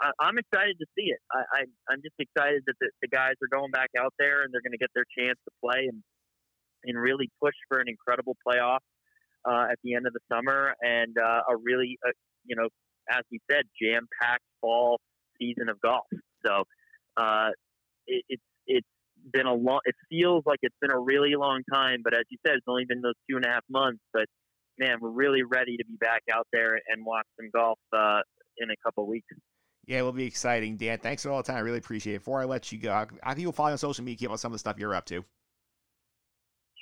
[0.00, 1.20] I, I'm excited to see it.
[1.32, 4.52] I, I I'm just excited that the, the guys are going back out there and
[4.52, 6.02] they're going to get their chance to play and
[6.84, 8.84] and really push for an incredible playoff
[9.48, 12.12] uh, at the end of the summer and uh, a really uh,
[12.44, 12.68] you know
[13.10, 15.00] as we said, jam packed fall
[15.40, 16.06] season of golf.
[16.46, 16.64] So
[17.16, 17.50] uh,
[18.06, 18.86] it, it's it's
[19.32, 19.80] been a long.
[19.84, 22.84] It feels like it's been a really long time, but as you said, it's only
[22.84, 24.00] been those two and a half months.
[24.12, 24.26] But
[24.78, 28.20] man, we're really ready to be back out there and watch some golf uh,
[28.58, 29.26] in a couple weeks.
[29.86, 30.98] Yeah, it will be exciting, Dan.
[30.98, 31.56] Thanks for all the time.
[31.56, 32.18] I really appreciate it.
[32.20, 34.54] Before I let you go, I think you'll follow on social media about some of
[34.54, 35.24] the stuff you're up to.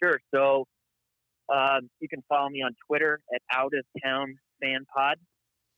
[0.00, 0.20] Sure.
[0.32, 0.66] So
[1.52, 5.16] um, you can follow me on Twitter at Out of Town Fan Pod.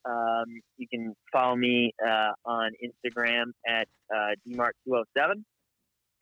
[0.04, 5.44] Um, you can follow me uh, on Instagram at uh, dmart207.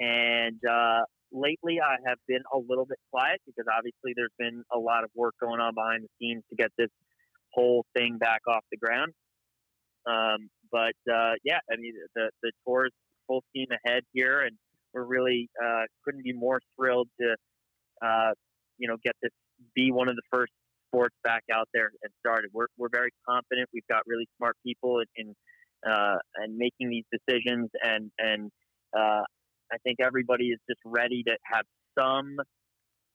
[0.00, 1.00] And uh,
[1.32, 5.10] lately, I have been a little bit quiet because obviously there's been a lot of
[5.14, 6.90] work going on behind the scenes to get this
[7.52, 9.12] whole thing back off the ground.
[10.06, 12.92] Um, but uh, yeah, I mean the the tour's
[13.26, 14.56] full steam ahead here, and
[14.92, 17.36] we're really uh, couldn't be more thrilled to
[18.04, 18.32] uh,
[18.78, 19.30] you know get this
[19.74, 20.52] be one of the first
[20.92, 22.50] sports back out there and started.
[22.52, 23.68] We're, we're very confident.
[23.72, 25.34] We've got really smart people in, in
[25.90, 28.50] uh, and making these decisions, and and
[28.96, 29.22] uh,
[29.72, 31.64] I think everybody is just ready to have
[31.98, 32.36] some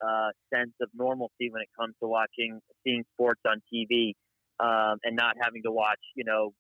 [0.04, 4.14] uh, sense of normalcy when it comes to watching, seeing sports on TV,
[4.60, 6.52] um, and not having to watch, you know,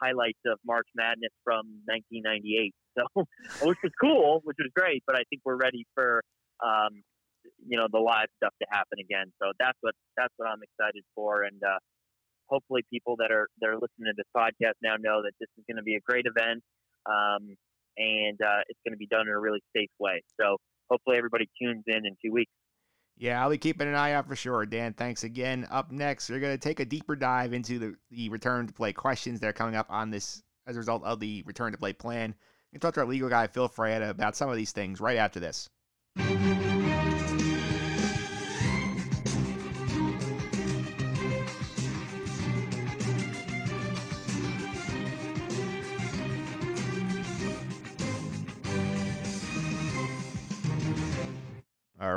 [0.00, 2.74] highlights of March Madness from 1998.
[2.98, 3.24] So,
[3.66, 6.22] which was cool, which was great, but I think we're ready for
[6.64, 7.02] um,
[7.66, 9.32] you know the live stuff to happen again.
[9.40, 11.78] So that's what that's what I'm excited for, and uh,
[12.48, 15.64] hopefully people that are that are listening to this podcast now know that this is
[15.68, 16.62] going to be a great event,
[17.06, 17.56] um,
[17.96, 20.22] and uh, it's going to be done in a really safe way.
[20.40, 20.56] So
[20.90, 22.52] hopefully everybody tunes in in two weeks.
[23.18, 24.64] Yeah, I'll be keeping an eye out for sure.
[24.66, 25.66] Dan, thanks again.
[25.70, 28.92] Up next, we're going to take a deeper dive into the, the return to play
[28.92, 31.92] questions that are coming up on this as a result of the return to play
[31.92, 32.34] plan.
[32.72, 35.40] And talk to our legal guy, Phil Fraietta, about some of these things right after
[35.40, 35.68] this.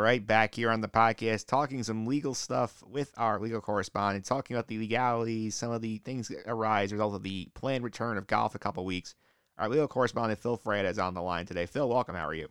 [0.05, 4.55] Right, back here on the podcast, talking some legal stuff with our legal correspondent, talking
[4.55, 7.83] about the legalities, some of the things that arise as a result of the planned
[7.83, 9.15] return of golf a couple weeks.
[9.57, 11.65] Our legal correspondent, Phil Fraietta, is on the line today.
[11.65, 12.13] Phil, welcome.
[12.13, 12.49] How are you?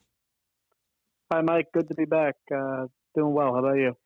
[1.33, 1.69] Hi, Mike.
[1.73, 2.35] Good to be back.
[2.53, 3.53] Uh, doing well.
[3.53, 3.97] How about you?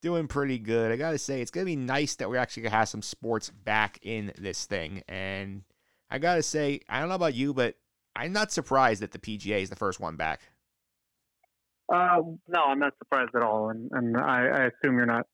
[0.00, 0.90] Doing pretty good.
[0.90, 2.88] I got to say, it's going to be nice that we're actually going to have
[2.88, 5.02] some sports back in this thing.
[5.08, 5.64] And
[6.10, 7.74] I got to say, I don't know about you, but
[8.16, 10.40] I'm not surprised that the PGA is the first one back.
[11.92, 15.26] Uh, no, I'm not surprised at all, and and I, I assume you're not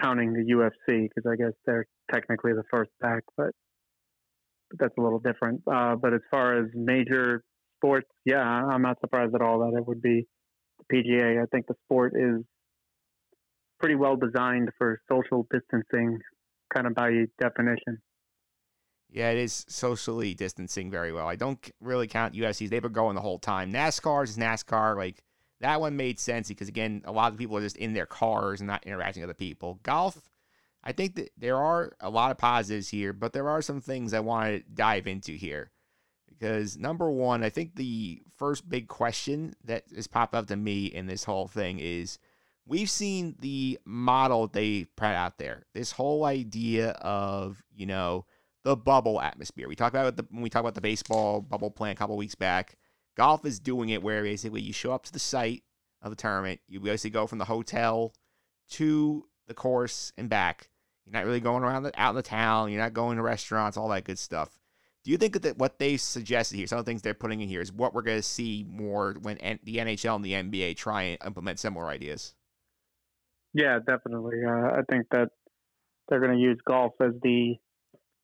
[0.00, 3.50] counting the UFC because I guess they're technically the first back, but,
[4.70, 5.62] but that's a little different.
[5.70, 7.42] Uh, but as far as major
[7.78, 10.26] sports, yeah, I'm not surprised at all that it would be
[10.78, 11.42] the PGA.
[11.42, 12.42] I think the sport is
[13.78, 16.18] pretty well designed for social distancing,
[16.74, 17.98] kind of by definition.
[19.12, 21.26] Yeah, it is socially distancing very well.
[21.26, 23.72] I don't really count UFCs; they've been going the whole time.
[23.72, 25.22] NASCAR is NASCAR, like
[25.60, 28.60] that one made sense because again, a lot of people are just in their cars
[28.60, 29.78] and not interacting with other people.
[29.82, 30.28] Golf,
[30.82, 34.14] I think that there are a lot of positives here, but there are some things
[34.14, 35.70] I want to dive into here.
[36.28, 40.86] Because number one, I think the first big question that has popped up to me
[40.86, 42.18] in this whole thing is
[42.66, 45.66] we've seen the model they put out there.
[45.74, 48.24] This whole idea of, you know,
[48.62, 49.68] the bubble atmosphere.
[49.68, 52.34] We talked about the, when we talked about the baseball bubble plan a couple weeks
[52.34, 52.76] back.
[53.20, 55.62] Golf is doing it where basically you show up to the site
[56.00, 58.14] of the tournament, you basically go from the hotel
[58.70, 60.70] to the course and back.
[61.04, 62.72] You're not really going around the, out in the town.
[62.72, 64.58] You're not going to restaurants, all that good stuff.
[65.04, 67.48] Do you think that what they suggested here, some of the things they're putting in
[67.50, 70.78] here, is what we're going to see more when N- the NHL and the NBA
[70.78, 72.34] try and implement similar ideas?
[73.52, 74.38] Yeah, definitely.
[74.48, 75.28] Uh, I think that
[76.08, 77.56] they're going to use golf as the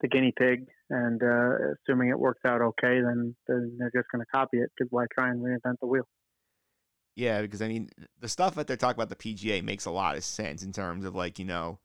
[0.00, 4.20] the guinea pig, and uh, assuming it works out okay, then, then they're just going
[4.20, 4.70] to copy it.
[4.76, 6.06] Because why try and reinvent the wheel?
[7.14, 7.88] Yeah, because I mean,
[8.20, 11.04] the stuff that they're talking about the PGA makes a lot of sense in terms
[11.04, 11.78] of like you know,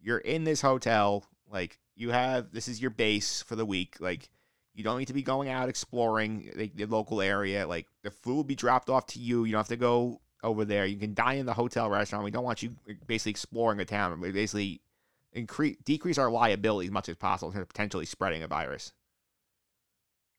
[0.00, 4.28] you're in this hotel, like you have this is your base for the week, like.
[4.74, 7.66] You don't need to be going out exploring the, the local area.
[7.66, 9.44] Like the food will be dropped off to you.
[9.44, 10.84] You don't have to go over there.
[10.84, 12.24] You can dine in the hotel restaurant.
[12.24, 14.20] We don't want you basically exploring the town.
[14.20, 14.82] We basically
[15.36, 18.92] increase decrease our liability as much as possible in potentially spreading a virus.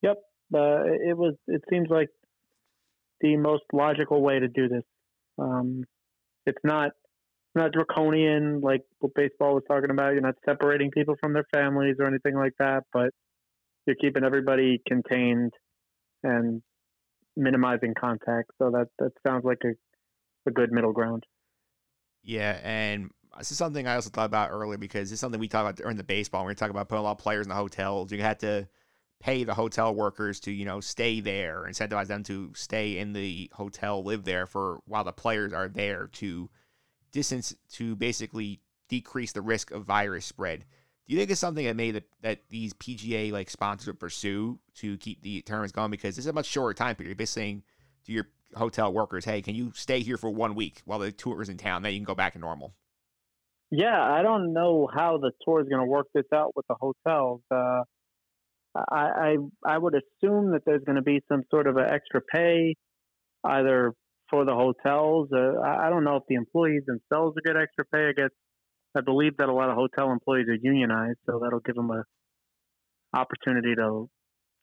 [0.01, 0.17] Yep,
[0.53, 1.36] uh, it was.
[1.47, 2.10] It seems like
[3.21, 4.83] the most logical way to do this.
[5.38, 5.83] Um,
[6.45, 6.91] it's not
[7.55, 10.13] not draconian like what baseball was talking about.
[10.13, 13.12] You're not separating people from their families or anything like that, but
[13.86, 15.53] you're keeping everybody contained
[16.23, 16.62] and
[17.36, 18.51] minimizing contact.
[18.60, 19.73] So that that sounds like a
[20.47, 21.23] a good middle ground.
[22.23, 25.62] Yeah, and this is something I also thought about earlier because it's something we talk
[25.62, 26.45] about during the baseball.
[26.45, 28.12] We are talking about putting a lot of players in the hotels.
[28.12, 28.67] You had to
[29.19, 33.50] pay the hotel workers to, you know, stay there, incentivize them to stay in the
[33.54, 36.50] hotel, live there for while the players are there to
[37.12, 40.65] distance to basically decrease the risk of virus spread.
[41.08, 44.60] Do you think it's something that made that, that these PGA like sponsors would pursue
[44.76, 45.89] to keep the tournaments going?
[45.89, 47.10] Because it's a much shorter time period.
[47.10, 47.63] You're basically saying
[48.06, 51.41] to your hotel workers, hey, can you stay here for one week while the tour
[51.41, 51.82] is in town?
[51.82, 52.73] Then you can go back to normal.
[53.71, 56.75] Yeah, I don't know how the tour is going to work this out with the
[56.80, 57.41] hotels.
[57.51, 57.84] Uh,
[58.75, 62.21] I, I I would assume that there's going to be some sort of an extra
[62.21, 62.75] pay,
[63.43, 63.93] either
[64.30, 65.30] for the hotels.
[65.34, 68.08] Uh, I don't know if the employees themselves will get extra pay.
[68.10, 68.30] I guess
[68.95, 72.03] I believe that a lot of hotel employees are unionized, so that'll give them a
[73.17, 74.10] opportunity to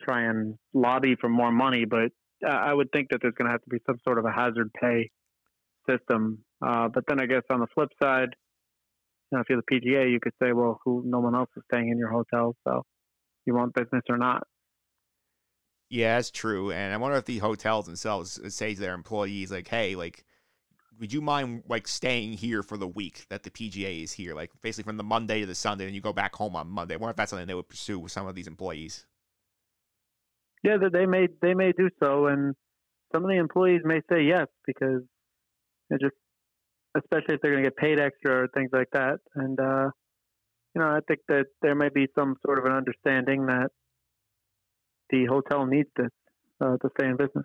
[0.02, 1.84] try and lobby for more money.
[1.84, 2.10] But
[2.46, 4.70] I would think that there's going to have to be some sort of a hazard
[4.80, 5.10] pay
[5.88, 6.38] system.
[6.64, 8.30] Uh, but then I guess on the flip side,
[9.34, 11.02] know, if you're the PGA, you could say, well, who?
[11.04, 12.82] No one else is staying in your hotel, so
[13.46, 14.46] you want business or not.
[15.90, 16.72] Yeah, that's true.
[16.72, 20.24] And I wonder if the hotels themselves uh, say to their employees, like, hey, like,
[20.98, 24.34] would you mind like staying here for the week that the PGA is here?
[24.34, 26.94] Like basically from the Monday to the Sunday, and you go back home on Monday.
[26.94, 29.06] I wonder if that's something they would pursue with some of these employees.
[30.62, 32.54] Yeah, that they may they may do so, and
[33.12, 35.02] some of the employees may say yes because
[35.90, 36.14] it just,
[36.96, 39.18] especially if they're going to get paid extra or things like that.
[39.34, 39.90] And uh,
[40.74, 43.68] you know, I think that there may be some sort of an understanding that
[45.10, 46.10] the hotel needs this
[46.60, 47.44] uh, to stay in business.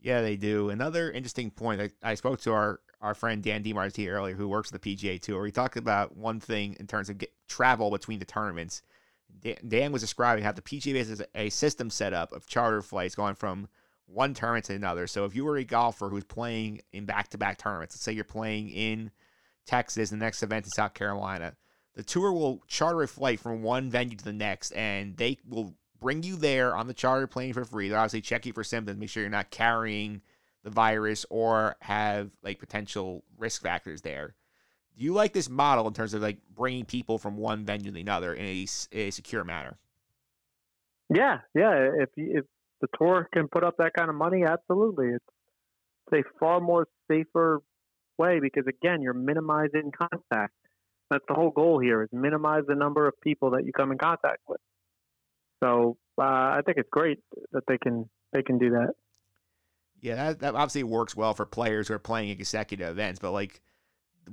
[0.00, 0.68] Yeah, they do.
[0.68, 1.80] Another interesting point.
[1.80, 5.18] I, I spoke to our, our friend Dan DeMarti earlier, who works at the PGA
[5.18, 5.46] Tour.
[5.46, 8.82] He talked about one thing in terms of get, travel between the tournaments.
[9.40, 13.14] Dan, Dan was describing how the PGA has a system set up of charter flights
[13.14, 13.68] going from
[14.06, 15.06] one tournament to another.
[15.06, 18.70] So if you were a golfer who's playing in back-to-back tournaments, let's say you're playing
[18.70, 19.10] in
[19.66, 21.54] Texas, the next event in South Carolina,
[21.94, 25.74] the tour will charter a flight from one venue to the next, and they will
[26.00, 27.88] bring you there on the charter plane for free.
[27.88, 30.20] They'll obviously check you for symptoms, make sure you're not carrying
[30.64, 34.34] the virus or have like potential risk factors there.
[34.96, 38.00] Do you like this model in terms of like bringing people from one venue to
[38.00, 39.76] another in a, a secure manner?
[41.12, 41.90] Yeah, yeah.
[41.98, 42.44] If if
[42.80, 45.08] the tour can put up that kind of money, absolutely.
[45.08, 45.24] It's,
[46.12, 47.60] a far more safer
[48.18, 50.52] way because again, you're minimizing contact.
[51.10, 53.98] That's the whole goal here: is minimize the number of people that you come in
[53.98, 54.60] contact with.
[55.62, 57.18] So uh, I think it's great
[57.52, 58.92] that they can they can do that.
[60.00, 63.18] Yeah, that, that obviously works well for players who are playing consecutive events.
[63.18, 63.60] But like,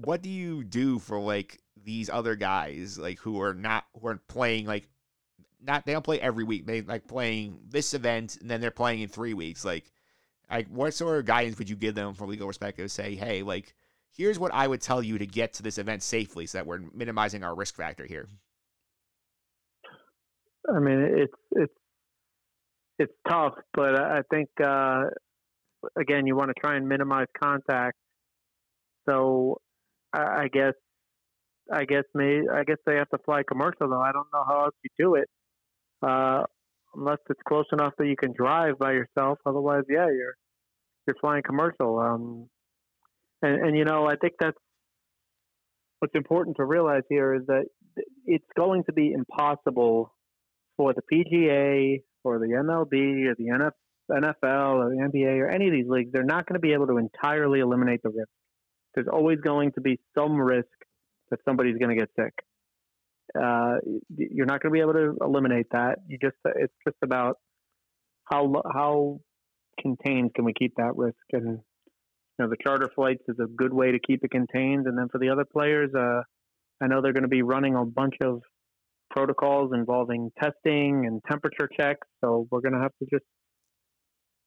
[0.03, 4.27] what do you do for like these other guys like who are not who aren't
[4.27, 4.87] playing like
[5.63, 6.65] not they don't play every week.
[6.65, 9.63] They like playing this event and then they're playing in three weeks.
[9.63, 9.91] Like,
[10.49, 12.91] like what sort of guidance would you give them from legal perspective?
[12.91, 13.73] Say, hey, like
[14.15, 16.81] here's what I would tell you to get to this event safely so that we're
[16.93, 18.27] minimizing our risk factor here?
[20.69, 21.73] I mean, it's it's
[22.99, 25.05] it's tough, but I think uh,
[25.99, 27.97] again, you want to try and minimize contact.
[29.09, 29.59] So,
[30.13, 30.73] I, I guess,
[31.71, 34.01] I guess me, I guess they have to fly commercial though.
[34.01, 35.27] I don't know how else you do it,
[36.01, 36.43] uh,
[36.95, 39.39] unless it's close enough that you can drive by yourself.
[39.45, 40.35] Otherwise, yeah, you're
[41.07, 41.99] you're flying commercial.
[41.99, 42.49] Um,
[43.41, 44.57] and, and you know, I think that's
[45.99, 47.65] what's important to realize here is that
[48.25, 50.13] it's going to be impossible
[50.77, 53.71] for the PGA or the MLB or the
[54.11, 56.11] NFL or the NBA or any of these leagues.
[56.11, 58.29] They're not going to be able to entirely eliminate the risk.
[58.95, 60.67] There's always going to be some risk
[61.29, 62.33] that somebody's going to get sick.
[63.39, 63.75] Uh,
[64.15, 65.99] you're not going to be able to eliminate that.
[66.07, 67.37] You just it's just about
[68.25, 69.19] how how
[69.79, 71.59] contained can we keep that risk and
[72.37, 74.87] You know, the charter flights is a good way to keep it contained.
[74.87, 76.21] And then for the other players, uh,
[76.81, 78.41] I know they're going to be running a bunch of
[79.09, 82.07] protocols involving testing and temperature checks.
[82.23, 83.25] So we're going to have to just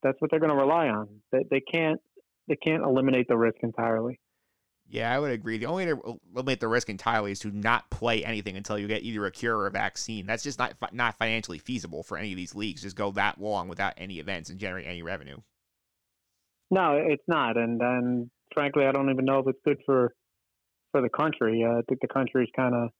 [0.02, 1.08] that's what they're going to rely on.
[1.32, 2.00] They, they can't
[2.48, 4.18] they can't eliminate the risk entirely.
[4.88, 5.58] Yeah, I would agree.
[5.58, 8.86] The only way to eliminate the risk entirely is to not play anything until you
[8.86, 10.26] get either a cure or a vaccine.
[10.26, 12.82] That's just not not financially feasible for any of these leagues.
[12.82, 15.38] Just go that long without any events and generate any revenue.
[16.70, 20.12] No, it's not, and and frankly, I don't even know if it's good for
[20.92, 21.64] for the country.
[21.66, 22.90] Uh, I think the country's kind of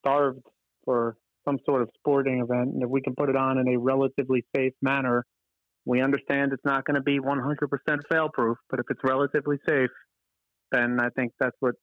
[0.00, 0.42] starved
[0.84, 3.78] for some sort of sporting event, and if we can put it on in a
[3.78, 5.26] relatively safe manner,
[5.84, 9.90] we understand it's not going to be 100% fail-proof, but if it's relatively safe,
[10.74, 11.74] then I think that's what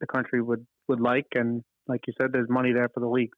[0.00, 1.26] the country would would like.
[1.34, 3.36] And like you said, there's money there for the leagues.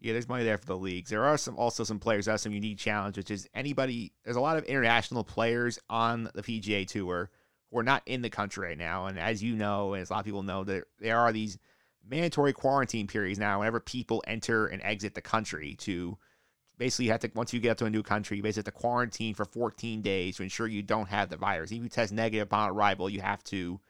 [0.00, 1.10] Yeah, there's money there for the leagues.
[1.10, 4.12] There are some also some players that have some unique challenge, which is anybody.
[4.24, 7.30] There's a lot of international players on the PGA Tour
[7.70, 10.12] who are not in the country right now, and as you know, and as a
[10.12, 11.58] lot of people know, there there are these
[12.08, 13.58] mandatory quarantine periods now.
[13.58, 16.16] Whenever people enter and exit the country, to
[16.78, 18.80] basically you have to once you get to a new country, you basically have to
[18.80, 21.72] quarantine for 14 days to ensure you don't have the virus.
[21.72, 23.80] Even if you test negative upon arrival, you have to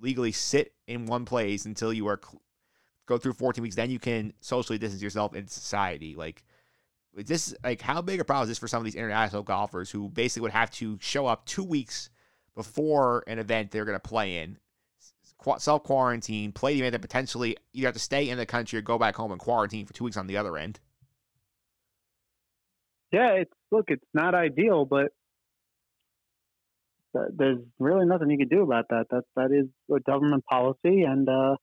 [0.00, 2.20] legally sit in one place until you are
[3.06, 6.14] go through 14 weeks, then you can socially distance yourself in society.
[6.14, 6.42] Like
[7.14, 10.08] this, like how big a problem is this for some of these international golfers who
[10.08, 12.10] basically would have to show up two weeks
[12.54, 14.58] before an event they're going to play in,
[15.58, 18.82] self quarantine, play the event, and potentially you have to stay in the country or
[18.82, 20.80] go back home and quarantine for two weeks on the other end.
[23.12, 25.12] Yeah, it's look, it's not ideal, but
[27.36, 29.06] there's really nothing you can do about that.
[29.10, 31.56] That that is a government policy, and uh,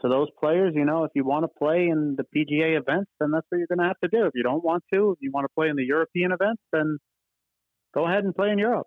[0.00, 3.30] to those players, you know, if you want to play in the PGA events, then
[3.30, 4.26] that's what you're going to have to do.
[4.26, 6.98] If you don't want to, if you want to play in the European events, then
[7.94, 8.86] go ahead and play in Europe.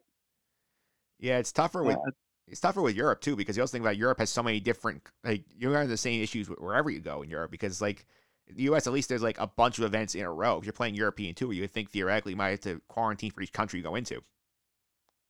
[1.19, 2.11] Yeah, it's tougher with uh,
[2.47, 5.01] it's tougher with Europe too because you also think about Europe has so many different
[5.23, 8.05] like you're having the same issues wherever you go in Europe because like
[8.47, 8.87] the U.S.
[8.87, 10.57] at least there's like a bunch of events in a row.
[10.57, 13.41] If you're playing European tour, you would think theoretically you might have to quarantine for
[13.41, 14.21] each country you go into.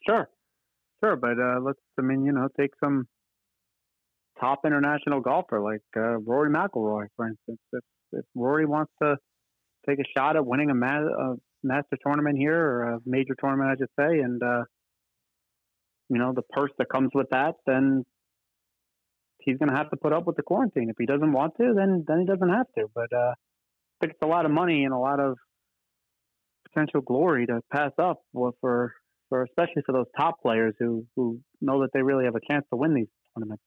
[0.07, 0.29] Sure,
[1.03, 3.07] sure, but uh, let's I mean you know take some
[4.39, 7.59] top international golfer like uh, Rory McIlroy, for instance.
[7.73, 7.83] If,
[8.13, 9.17] if Rory wants to
[9.87, 13.71] take a shot at winning a, ma- a master tournament here or a major tournament,
[13.71, 14.63] I should say, and uh,
[16.09, 18.03] you know the purse that comes with that, then
[19.39, 20.89] he's going to have to put up with the quarantine.
[20.89, 22.87] If he doesn't want to, then then he doesn't have to.
[22.93, 23.33] But uh, I
[24.01, 25.37] think it's a lot of money and a lot of
[26.69, 28.21] potential glory to pass up
[28.61, 28.93] for
[29.29, 32.65] for especially for those top players who who know that they really have a chance
[32.69, 33.63] to win these tournaments.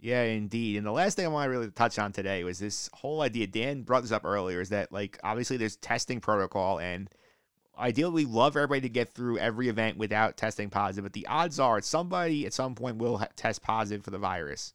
[0.00, 0.78] Yeah, indeed.
[0.78, 3.46] And the last thing I want to really touch on today was this whole idea.
[3.46, 4.60] Dan brought this up earlier.
[4.60, 7.10] Is that like obviously there's testing protocol, and
[7.78, 11.04] ideally we love everybody to get through every event without testing positive.
[11.04, 14.72] But the odds are somebody at some point will test positive for the virus.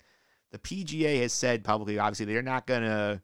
[0.51, 3.21] The PGA has said publicly, obviously they're not gonna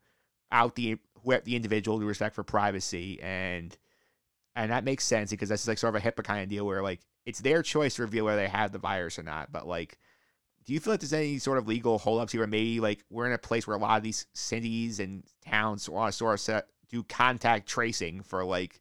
[0.52, 0.98] out the
[1.44, 3.78] the individual to respect for privacy, and
[4.56, 6.82] and that makes sense because that's like sort of a HIPAA kind of deal where
[6.82, 9.52] like it's their choice to reveal whether they have the virus or not.
[9.52, 9.98] But like
[10.66, 12.46] do you feel like there's any sort of legal holdups here?
[12.46, 16.12] Maybe like we're in a place where a lot of these cities and towns want
[16.12, 18.80] to sort of do contact tracing for like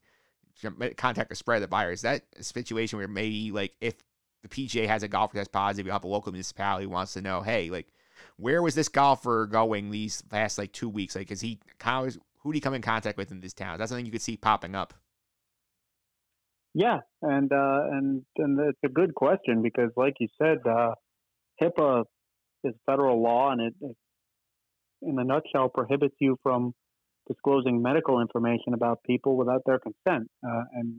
[0.97, 2.01] contact to spread the virus.
[2.01, 3.95] Is that situation where maybe like if
[4.43, 7.41] the PGA has a golfer test positive, you have a local municipality wants to know,
[7.41, 7.89] hey, like
[8.37, 11.17] where was this golfer going these last like two weeks?
[11.17, 11.59] Like, is he
[12.05, 13.79] is who did he come in contact with in this town?
[13.79, 14.95] That's something you could see popping up.
[16.75, 20.95] Yeah, and uh, and and it's a good question because, like you said, uh,
[21.61, 22.05] HIPAA
[22.65, 23.97] is federal law, and it, it,
[25.03, 26.73] in a nutshell, prohibits you from
[27.27, 30.29] disclosing medical information about people without their consent.
[30.47, 30.97] Uh, and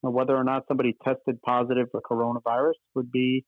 [0.00, 3.44] whether or not somebody tested positive for coronavirus would be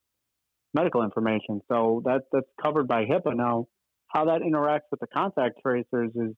[0.74, 1.60] medical information.
[1.70, 3.34] So that that's covered by HIPAA.
[3.34, 3.66] Now,
[4.08, 6.34] how that interacts with the contact tracers is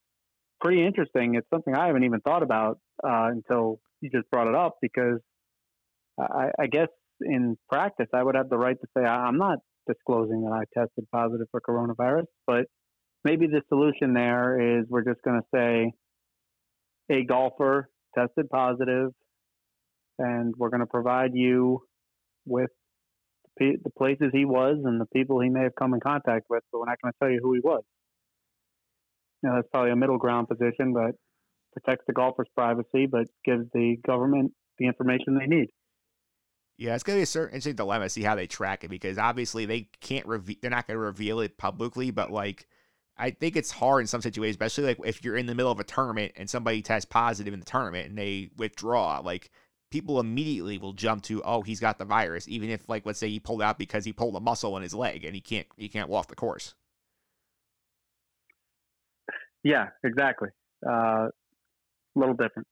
[0.61, 1.35] pretty interesting.
[1.35, 5.21] It's something I haven't even thought about uh, until you just brought it up because
[6.19, 6.89] I, I guess
[7.21, 11.07] in practice I would have the right to say I'm not disclosing that I tested
[11.13, 12.27] positive for coronavirus.
[12.47, 12.67] But
[13.25, 15.93] maybe the solution there is we're just going to say
[17.11, 19.11] a golfer tested positive,
[20.19, 21.81] and we're going to provide you
[22.47, 22.71] with
[23.59, 26.79] the places he was and the people he may have come in contact with, but
[26.79, 27.83] we're not going to tell you who he was.
[29.43, 31.13] Now, that's probably a middle ground position, but
[31.73, 35.69] protects the golfer's privacy, but gives the government the information they need.
[36.77, 38.09] Yeah, it's gonna be a certain interesting dilemma.
[38.09, 40.57] See how they track it because obviously they can't reveal.
[40.63, 42.69] They're not gonna reveal it publicly, but like
[43.17, 45.81] I think it's hard in some situations, especially like if you're in the middle of
[45.81, 49.19] a tournament and somebody tests positive in the tournament and they withdraw.
[49.19, 49.51] Like
[49.91, 53.29] people immediately will jump to, oh, he's got the virus, even if like let's say
[53.29, 55.89] he pulled out because he pulled a muscle in his leg and he can't he
[55.89, 56.75] can't walk the course.
[59.65, 60.51] Yeah, exactly.
[60.89, 61.29] Uh,
[62.19, 62.67] a little different.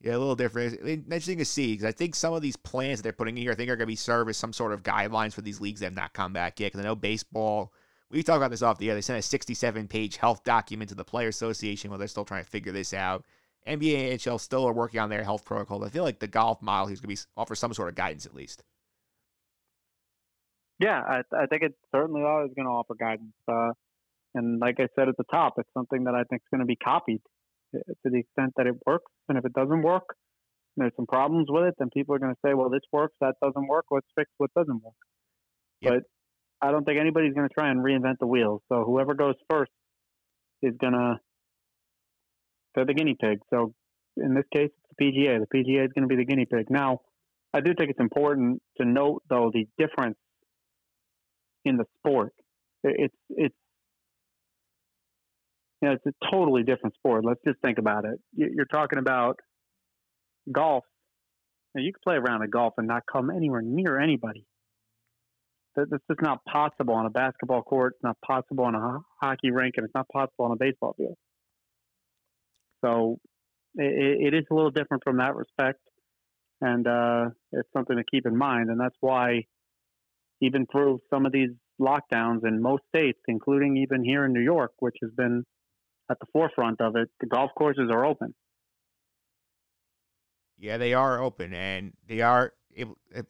[0.00, 0.74] Yeah, a little different.
[0.74, 3.42] It's interesting to see because I think some of these plans that they're putting in
[3.42, 5.60] here, I think are going to be served as some sort of guidelines for these
[5.60, 6.68] leagues that have not come back yet.
[6.68, 7.72] Because I know baseball,
[8.10, 8.94] we talked about this off the air.
[8.94, 12.44] They sent a 67 page health document to the Player Association while they're still trying
[12.44, 13.24] to figure this out.
[13.66, 15.84] NBA and NHL still are working on their health protocol.
[15.84, 18.24] I feel like the golf model is going to be offer some sort of guidance
[18.24, 18.62] at least.
[20.78, 23.34] Yeah, I, I think it certainly always going to offer guidance.
[23.48, 23.72] Uh,
[24.34, 26.66] and like I said at the top, it's something that I think is going to
[26.66, 27.20] be copied
[27.74, 29.10] to the extent that it works.
[29.28, 30.16] And if it doesn't work,
[30.76, 33.34] there's some problems with it, then people are going to say, well, this works, that
[33.42, 34.94] doesn't work, let's fix what doesn't work.
[35.80, 35.92] Yep.
[35.92, 38.62] But I don't think anybody's going to try and reinvent the wheel.
[38.68, 39.72] So whoever goes first
[40.62, 41.16] is going to,
[42.74, 43.40] they're the guinea pig.
[43.50, 43.74] So
[44.16, 45.38] in this case, it's the PGA.
[45.40, 46.66] The PGA is going to be the guinea pig.
[46.70, 47.00] Now,
[47.52, 50.18] I do think it's important to note, though, the difference
[51.64, 52.32] in the sport.
[52.84, 53.54] It's it's
[55.80, 57.24] you know, it's a totally different sport.
[57.24, 58.18] Let's just think about it.
[58.34, 59.36] You're talking about
[60.50, 60.84] golf.
[61.74, 64.44] Now, you can play around a golf and not come anywhere near anybody.
[65.76, 67.92] That's just not possible on a basketball court.
[67.94, 71.14] It's not possible on a hockey rink, and it's not possible on a baseball field.
[72.84, 73.18] So
[73.76, 75.78] it, it is a little different from that respect,
[76.60, 78.70] and uh, it's something to keep in mind.
[78.70, 79.42] And that's why,
[80.40, 81.50] even through some of these
[81.80, 85.44] lockdowns in most states, including even here in New York, which has been
[86.10, 87.08] at the forefront of it.
[87.20, 88.34] The golf courses are open.
[90.58, 92.52] Yeah, they are open, and they are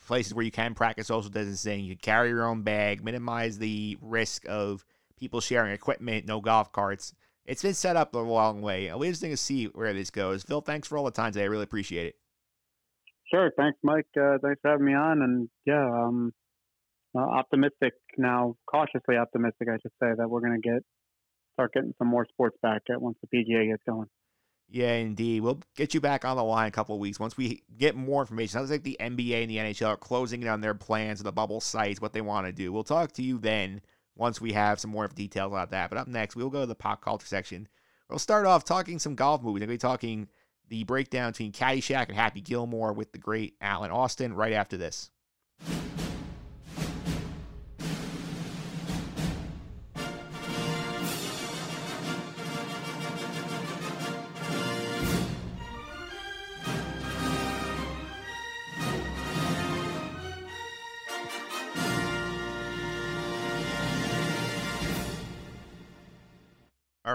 [0.07, 1.85] places where you can practice social distancing.
[1.85, 4.85] You carry your own bag, minimize the risk of
[5.19, 7.15] people sharing equipment, no golf carts.
[7.45, 8.87] It's been set up a long way.
[8.87, 10.43] It'll be interesting to see where this goes.
[10.43, 11.45] Phil, thanks for all the time today.
[11.45, 12.15] I really appreciate it.
[13.33, 13.51] Sure.
[13.57, 14.07] Thanks, Mike.
[14.17, 15.23] Uh, thanks for having me on.
[15.23, 16.33] And yeah, um,
[17.15, 20.83] uh, optimistic now, cautiously optimistic, I should say, that we're going to get
[21.59, 24.07] start getting some more sports back at once the PGA gets going.
[24.71, 25.41] Yeah, indeed.
[25.41, 28.23] We'll get you back on the line a couple of weeks once we get more
[28.23, 28.53] information.
[28.53, 31.33] Sounds like the NBA and the NHL are closing in on their plans of the
[31.33, 32.73] bubble sites, what they want to do.
[32.73, 33.81] We'll talk to you then
[34.15, 35.89] once we have some more details about that.
[35.89, 37.67] But up next, we'll go to the pop culture section.
[38.09, 39.61] We'll start off talking some golf movies.
[39.61, 40.29] We'll be talking
[40.69, 45.11] the breakdown between Caddyshack and Happy Gilmore with the great Alan Austin right after this.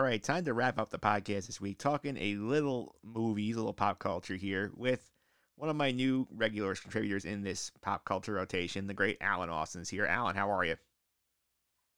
[0.03, 3.73] Right, time to wrap up the podcast this week, talking a little movies, a little
[3.73, 5.09] pop culture here with
[5.55, 9.89] one of my new regular contributors in this pop culture rotation, the great Alan Austin's
[9.89, 10.05] here.
[10.05, 10.75] Alan, how are you?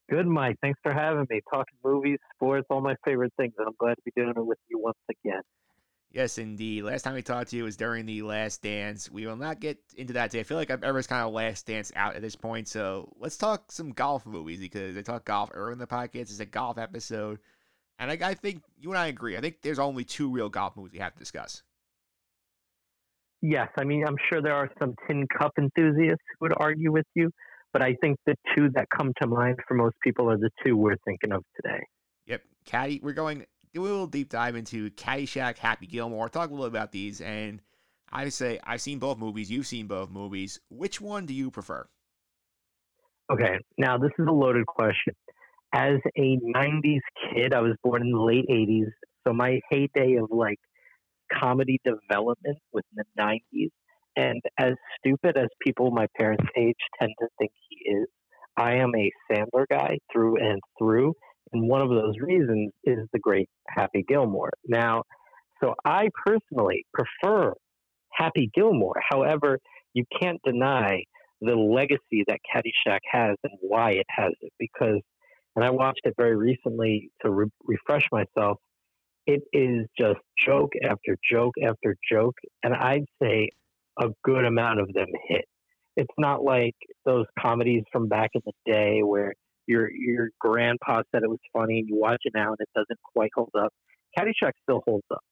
[0.10, 0.58] Good, Mike.
[0.62, 1.42] Thanks for having me.
[1.52, 4.60] Talking movies, sports, all my favorite things, and I'm glad to be doing it with
[4.70, 5.42] you once again.
[6.12, 6.84] Yes, indeed.
[6.84, 9.10] Last time we talked to you was during the Last Dance.
[9.12, 10.42] We will not get into that today.
[10.42, 12.68] I feel like I've ever kind of Last Dance out at this point.
[12.68, 16.22] So let's talk some golf movies because I talk golf early in the podcast.
[16.22, 17.40] It's a golf episode.
[18.00, 19.38] And I, I think you and I agree.
[19.38, 21.64] I think there's only two real golf movies we have to discuss.
[23.42, 27.06] Yes, I mean, I'm sure there are some tin cup enthusiasts who would argue with
[27.14, 27.30] you,
[27.74, 30.76] but I think the two that come to mind for most people are the two
[30.76, 31.80] we're thinking of today.
[32.26, 33.00] Yep, Caddy.
[33.04, 36.30] We're going do a little deep dive into Caddyshack, Happy Gilmore.
[36.30, 37.62] Talk a little about these, and
[38.12, 39.52] I say I've seen both movies.
[39.52, 40.60] You've seen both movies.
[40.70, 41.86] Which one do you prefer?
[43.32, 45.14] Okay, now this is a loaded question.
[45.76, 47.02] As a '90s
[47.34, 48.90] kid, I was born in the late '80s,
[49.28, 50.58] so my heyday of like
[51.32, 53.70] comedy development was in the 90s.
[54.16, 58.08] And as stupid as people my parents' age tend to think he is,
[58.56, 61.14] I am a Sandler guy through and through.
[61.52, 64.52] And one of those reasons is the great Happy Gilmore.
[64.68, 65.04] Now,
[65.62, 67.54] so I personally prefer
[68.14, 69.02] Happy Gilmore.
[69.10, 69.60] However,
[69.94, 71.04] you can't deny
[71.42, 74.54] the legacy that Caddyshack has and why it has it.
[74.58, 75.02] Because,
[75.56, 78.58] and I watched it very recently to re- refresh myself,
[79.26, 82.36] it is just joke after joke after joke.
[82.64, 83.50] And I'd say
[84.00, 85.46] a good amount of them hit.
[85.96, 86.76] It's not like
[87.06, 89.34] those comedies from back in the day where
[89.68, 93.00] your your grandpa said it was funny and you watch it now and it doesn't
[93.14, 93.72] quite hold up.
[94.18, 95.24] Caddyshack still holds up,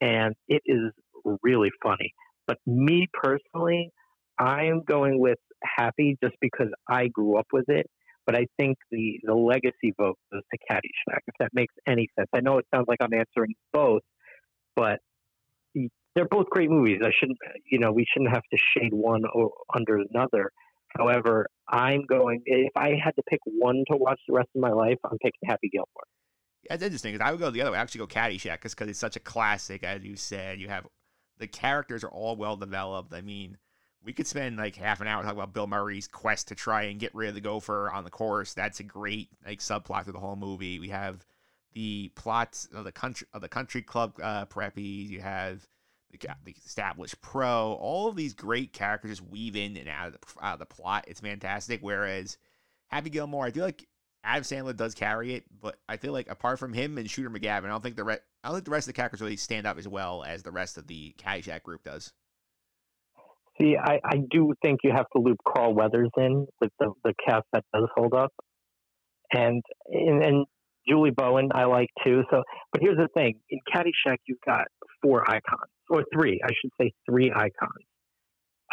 [0.00, 0.90] and it is
[1.42, 2.12] really funny.
[2.46, 3.90] But me personally,
[4.38, 7.86] I am going with Happy just because I grew up with it.
[8.26, 11.20] But I think the the legacy vote goes to Caddyshack.
[11.26, 14.02] If that makes any sense, I know it sounds like I'm answering both,
[14.76, 15.00] but
[16.14, 17.00] they're both great movies.
[17.04, 17.38] I shouldn't,
[17.70, 20.50] you know, we shouldn't have to shade one or under another.
[20.96, 22.42] However, I'm going.
[22.46, 25.40] If I had to pick one to watch the rest of my life, I'm picking
[25.46, 26.04] Happy Gilmore.
[26.68, 27.78] That's interesting because I would go the other way.
[27.78, 30.60] I actually go Caddyshack because it's such a classic, as you said.
[30.60, 30.86] You have
[31.38, 33.12] the characters are all well developed.
[33.12, 33.58] I mean,
[34.04, 37.00] we could spend like half an hour talking about Bill Murray's quest to try and
[37.00, 38.54] get rid of the gopher on the course.
[38.54, 40.78] That's a great like subplot to the whole movie.
[40.78, 41.24] We have
[41.72, 45.08] the plots of the country of the country club uh, preppies.
[45.08, 45.66] You have
[46.10, 47.72] the, the established pro.
[47.72, 50.66] All of these great characters just weave in and out of the, out of the
[50.66, 51.06] plot.
[51.08, 51.80] It's fantastic.
[51.82, 52.36] Whereas
[52.88, 53.86] Happy Gilmore, I feel like
[54.22, 57.64] Adam Sandler does carry it, but I feel like apart from him and Shooter McGavin,
[57.64, 59.66] I don't think the re- I don't think the rest of the characters really stand
[59.66, 62.12] up as well as the rest of the Caddyshack group does.
[63.60, 67.14] See, I, I do think you have to loop Carl Weathers in with the, the
[67.26, 68.32] cast that does hold up,
[69.32, 70.46] and and, and
[70.88, 72.24] Julie Bowen I like too.
[72.30, 72.42] So,
[72.72, 74.64] but here's the thing: in Caddyshack, you've got
[75.02, 77.84] four icons, or three, I should say, three icons.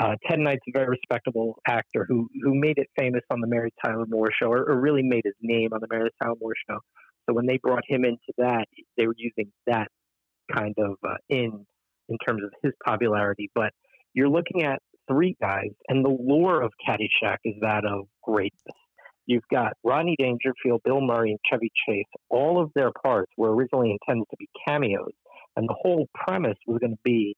[0.02, 3.72] Uh, Ted Knight's a very respectable actor who who made it famous on the Mary
[3.84, 6.80] Tyler Moore Show, or, or really made his name on the Mary Tyler Moore Show.
[7.30, 8.66] So when they brought him into that,
[8.98, 9.90] they were using that
[10.52, 11.66] kind of uh, in
[12.10, 13.52] in terms of his popularity.
[13.54, 13.74] But
[14.14, 18.76] you're looking at three guys, and the lore of Caddyshack is that of greatness.
[19.26, 22.06] You've got Rodney Dangerfield, Bill Murray, and Chevy Chase.
[22.30, 25.14] All of their parts were originally intended to be cameos,
[25.56, 27.36] and the whole premise was going to be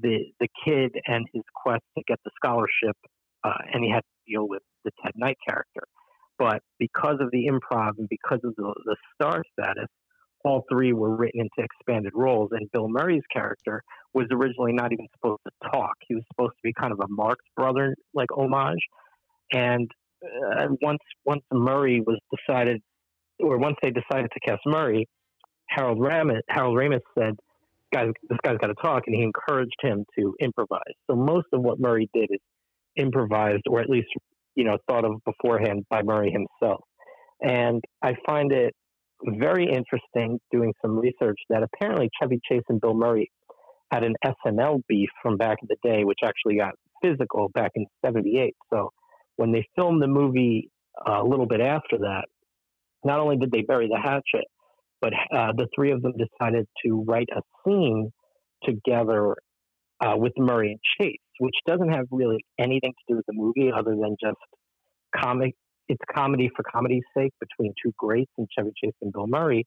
[0.00, 2.96] the the kid and his quest to get the scholarship,
[3.44, 5.82] uh, and he had to deal with the Ted Knight character.
[6.38, 9.88] But because of the improv and because of the, the star status,
[10.44, 12.50] all three were written into expanded roles.
[12.52, 13.82] And Bill Murray's character
[14.14, 15.94] was originally not even supposed to talk.
[16.06, 18.80] He was supposed to be kind of a Marx brother like homage.
[19.52, 19.90] And
[20.24, 22.80] uh, once once Murray was decided,
[23.38, 25.06] or once they decided to cast Murray,
[25.68, 27.34] Harold Ramis Harold Ramis said,
[27.92, 30.80] "Guys, this guy's got to talk," and he encouraged him to improvise.
[31.08, 32.40] So most of what Murray did is
[32.96, 34.08] improvised, or at least
[34.54, 36.80] you know thought of beforehand by Murray himself.
[37.40, 38.74] And I find it
[39.24, 43.30] very interesting doing some research that apparently Chevy Chase and Bill Murray
[43.90, 47.86] had an SNL beef from back in the day, which actually got physical back in
[48.04, 48.54] '78.
[48.70, 48.92] So
[49.36, 50.70] when they filmed the movie
[51.06, 52.24] uh, a little bit after that,
[53.04, 54.46] not only did they bury the hatchet,
[55.00, 58.12] but uh, the three of them decided to write a scene
[58.64, 59.36] together
[60.00, 63.70] uh, with Murray and Chase, which doesn't have really anything to do with the movie
[63.72, 64.36] other than just
[65.16, 65.54] comic.
[65.88, 69.66] It's comedy for comedy's sake between two greats and Chevy Chase and Bill Murray.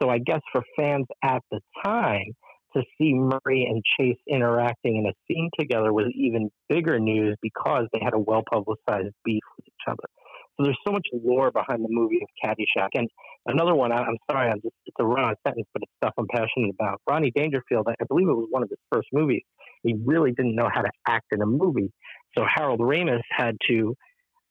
[0.00, 2.34] So I guess for fans at the time,
[2.76, 7.86] to see Murray and Chase interacting in a scene together was even bigger news because
[7.92, 10.08] they had a well publicized beef with each other.
[10.56, 12.90] So there's so much lore behind the movie of Caddyshack.
[12.94, 13.08] And
[13.46, 16.14] another one, I, am sorry, I'm just it's a run on sentence, but it's stuff
[16.18, 17.00] I'm passionate about.
[17.08, 19.42] Rodney Dangerfield, I believe it was one of his first movies.
[19.82, 21.90] He really didn't know how to act in a movie,
[22.36, 23.96] so Harold Ramis had to,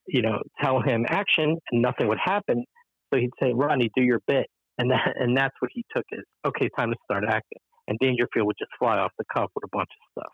[0.06, 2.64] you know, tell him action, and nothing would happen.
[3.12, 4.46] So he'd say, Ronnie, do your bit,"
[4.78, 7.58] and that and that's what he took as okay, time to start acting.
[7.88, 10.32] And Dangerfield would just fly off the cuff with a bunch of stuff.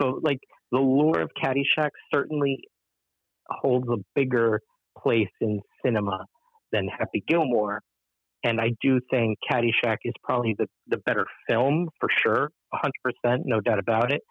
[0.00, 0.38] So like
[0.72, 2.58] the lore of Caddyshack certainly
[3.50, 4.60] holds a bigger
[4.98, 6.24] place in cinema
[6.72, 7.80] than Happy Gilmore.
[8.42, 12.50] And I do think Caddyshack is probably the, the better film for sure,
[13.26, 14.22] 100%, no doubt about it.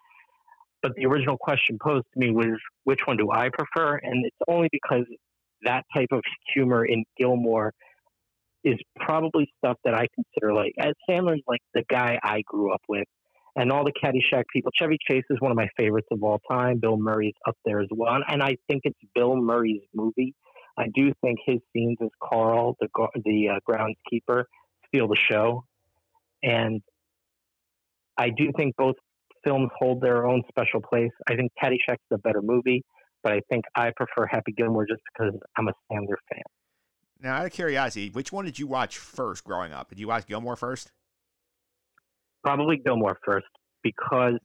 [0.82, 3.96] But the original question posed to me was, which one do I prefer?
[3.96, 5.04] And it's only because
[5.62, 6.22] that type of
[6.54, 7.72] humor in Gilmore
[8.64, 12.82] is probably stuff that I consider like, as Sandler's like the guy I grew up
[12.88, 13.06] with.
[13.56, 16.78] And all the Caddyshack people, Chevy Chase is one of my favorites of all time.
[16.78, 18.20] Bill Murray's up there as well.
[18.28, 20.34] And I think it's Bill Murray's movie
[20.80, 22.88] I do think his scenes as Carl, the
[23.24, 24.44] the uh, groundskeeper,
[24.88, 25.64] steal the show,
[26.42, 26.80] and
[28.16, 28.96] I do think both
[29.44, 31.10] films hold their own special place.
[31.28, 32.82] I think Caddyshack's the better movie,
[33.22, 36.42] but I think I prefer Happy Gilmore just because I'm a Sandler fan.
[37.22, 39.90] Now, out of curiosity, which one did you watch first growing up?
[39.90, 40.90] Did you watch Gilmore first?
[42.42, 43.46] Probably Gilmore first
[43.82, 44.38] because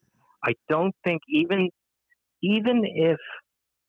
[0.44, 1.70] I don't think even
[2.42, 3.18] even if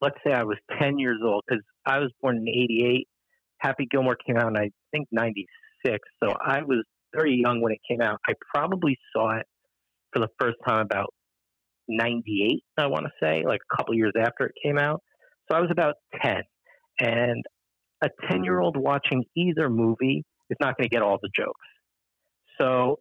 [0.01, 3.09] let's say I was 10 years old, because I was born in 88.
[3.59, 5.99] Happy Gilmore came out in, I think, 96.
[6.23, 6.85] So I was
[7.15, 8.19] very young when it came out.
[8.29, 9.47] I probably saw it
[10.13, 11.13] for the first time about
[11.89, 15.03] 98, I want to say, like a couple years after it came out.
[15.51, 16.43] So I was about 10.
[17.01, 17.45] And
[18.03, 18.33] a hmm.
[18.33, 21.67] 10 year old watching either movie is not going to get all the jokes.
[22.61, 23.01] So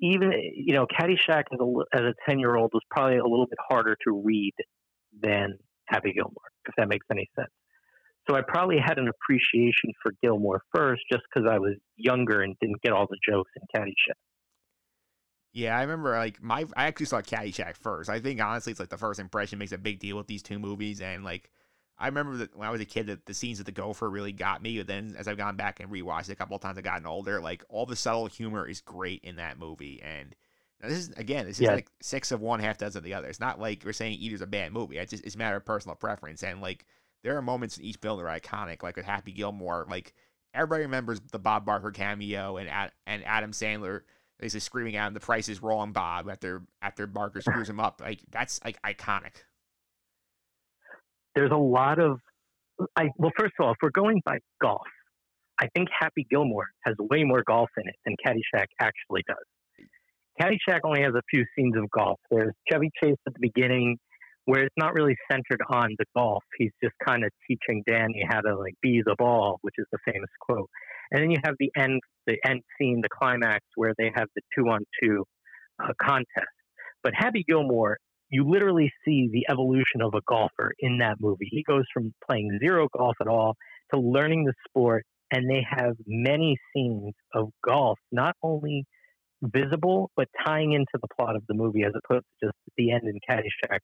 [0.00, 3.46] even, you know, Caddyshack as a, as a 10 year old was probably a little
[3.46, 4.54] bit harder to read
[5.22, 7.50] than Happy Gilmore, if that makes any sense.
[8.28, 12.56] So I probably had an appreciation for Gilmore first, just because I was younger and
[12.60, 14.18] didn't get all the jokes in Caddyshack.
[15.56, 18.10] Yeah, I remember like my I actually saw Caddyshack first.
[18.10, 20.58] I think honestly it's like the first impression makes a big deal with these two
[20.58, 21.50] movies, and like
[21.98, 24.32] I remember that when I was a kid that the scenes of the Gopher really
[24.32, 24.76] got me.
[24.76, 27.06] But then as I've gone back and rewatched it a couple of times, I've gotten
[27.06, 27.40] older.
[27.40, 30.36] Like all the subtle humor is great in that movie, and
[30.82, 31.72] now, this is again, this is yeah.
[31.72, 33.28] like six of one, half dozen of the other.
[33.28, 34.98] It's not like we're saying either's a bad movie.
[34.98, 36.42] It's just it's a matter of personal preference.
[36.42, 36.84] And like
[37.22, 39.86] there are moments in each film that are iconic, like with Happy Gilmore.
[39.88, 40.12] Like
[40.52, 42.68] everybody remembers the Bob Barker cameo and
[43.06, 44.02] and Adam Sandler
[44.38, 48.00] basically screaming at him, "The price is wrong, Bob!" After after Barker screws him up.
[48.00, 49.44] Like that's like iconic.
[51.34, 52.18] There's a lot of,
[52.96, 54.86] I well, first of all, if we're going by golf,
[55.58, 59.36] I think Happy Gilmore has way more golf in it than Caddyshack actually does.
[60.40, 62.18] Caddyshack only has a few scenes of golf.
[62.30, 63.96] There's Chevy Chase at the beginning,
[64.44, 66.44] where it's not really centered on the golf.
[66.58, 69.98] He's just kind of teaching Danny how to like be the ball, which is the
[70.04, 70.68] famous quote.
[71.10, 74.42] And then you have the end, the end scene, the climax, where they have the
[74.56, 75.24] two-on-two
[75.82, 76.26] uh, contest.
[77.02, 77.98] But Happy Gilmore,
[78.28, 81.48] you literally see the evolution of a golfer in that movie.
[81.50, 83.54] He goes from playing zero golf at all
[83.94, 88.84] to learning the sport, and they have many scenes of golf, not only
[89.42, 93.02] visible, but tying into the plot of the movie as opposed to just the end
[93.04, 93.78] in Caddyshack.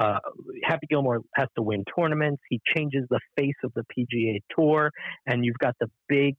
[0.00, 0.18] Uh,
[0.64, 2.42] Happy Gilmore has to win tournaments.
[2.48, 4.90] He changes the face of the PGA Tour,
[5.26, 6.34] and you've got the big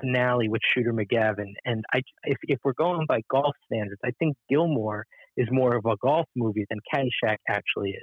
[0.00, 1.52] finale with Shooter McGavin.
[1.64, 5.04] And I, if, if we're going by golf standards, I think Gilmore
[5.36, 8.02] is more of a golf movie than Caddyshack actually is.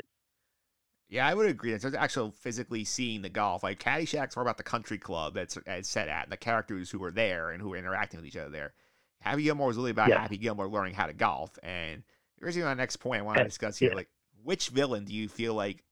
[1.07, 1.71] Yeah, I would agree.
[1.71, 3.61] It's actually physically seeing the golf.
[3.61, 7.03] Like Caddyshack's more about the country club that's, that's set at, and the characters who
[7.03, 8.73] are there and who are interacting with each other there.
[9.21, 10.19] Happy Gilmore was really about yeah.
[10.19, 11.57] Happy Gilmore learning how to golf.
[11.61, 12.03] And
[12.39, 13.89] here's my next point I want to discuss here.
[13.89, 13.95] Yeah.
[13.95, 14.09] Like,
[14.45, 15.83] which villain do you feel like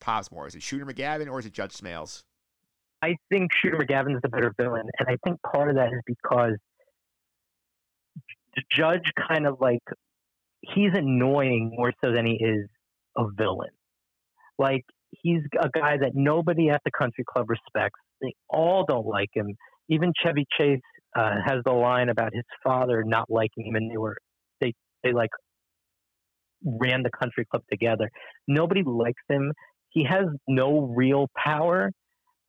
[0.00, 0.46] pops more?
[0.46, 2.22] Is it Shooter McGavin or is it Judge Smails?
[3.02, 6.00] I think Shooter McGavin is the better villain, and I think part of that is
[6.06, 6.54] because
[8.54, 9.82] the Judge kind of like
[10.62, 12.68] he's annoying more so than he is
[13.16, 13.70] a villain.
[14.58, 18.00] Like he's a guy that nobody at the country club respects.
[18.22, 19.48] They all don't like him.
[19.88, 20.80] Even Chevy Chase
[21.16, 24.16] uh, has the line about his father not liking him, and they were
[24.60, 25.30] they they like
[26.64, 28.10] ran the country club together.
[28.48, 29.52] Nobody likes him.
[29.90, 31.90] He has no real power,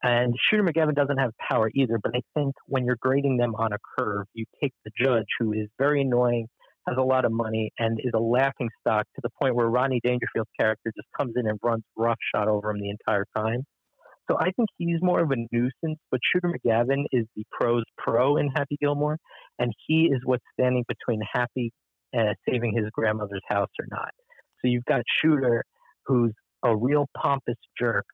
[0.03, 1.97] and Shooter McGavin doesn't have power either.
[2.01, 5.53] But I think when you're grading them on a curve, you take the judge, who
[5.53, 6.47] is very annoying,
[6.87, 10.01] has a lot of money, and is a laughing stock to the point where Rodney
[10.03, 13.63] Dangerfield's character just comes in and runs roughshod over him the entire time.
[14.29, 18.35] So I think he's more of a nuisance, but Shooter McGavin is the pros pro
[18.35, 19.17] in Happy Gilmore,
[19.57, 21.71] and he is what's standing between Happy
[22.15, 24.09] uh, saving his grandmother's house or not.
[24.61, 25.63] So you've got Shooter,
[26.05, 26.33] who's
[26.63, 28.05] a real pompous jerk,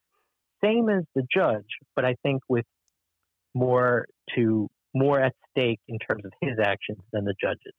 [0.64, 2.66] same as the judge, but I think with
[3.54, 7.74] more to more at stake in terms of his actions than the judges.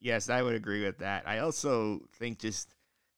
[0.00, 1.26] Yes, I would agree with that.
[1.26, 2.74] I also think just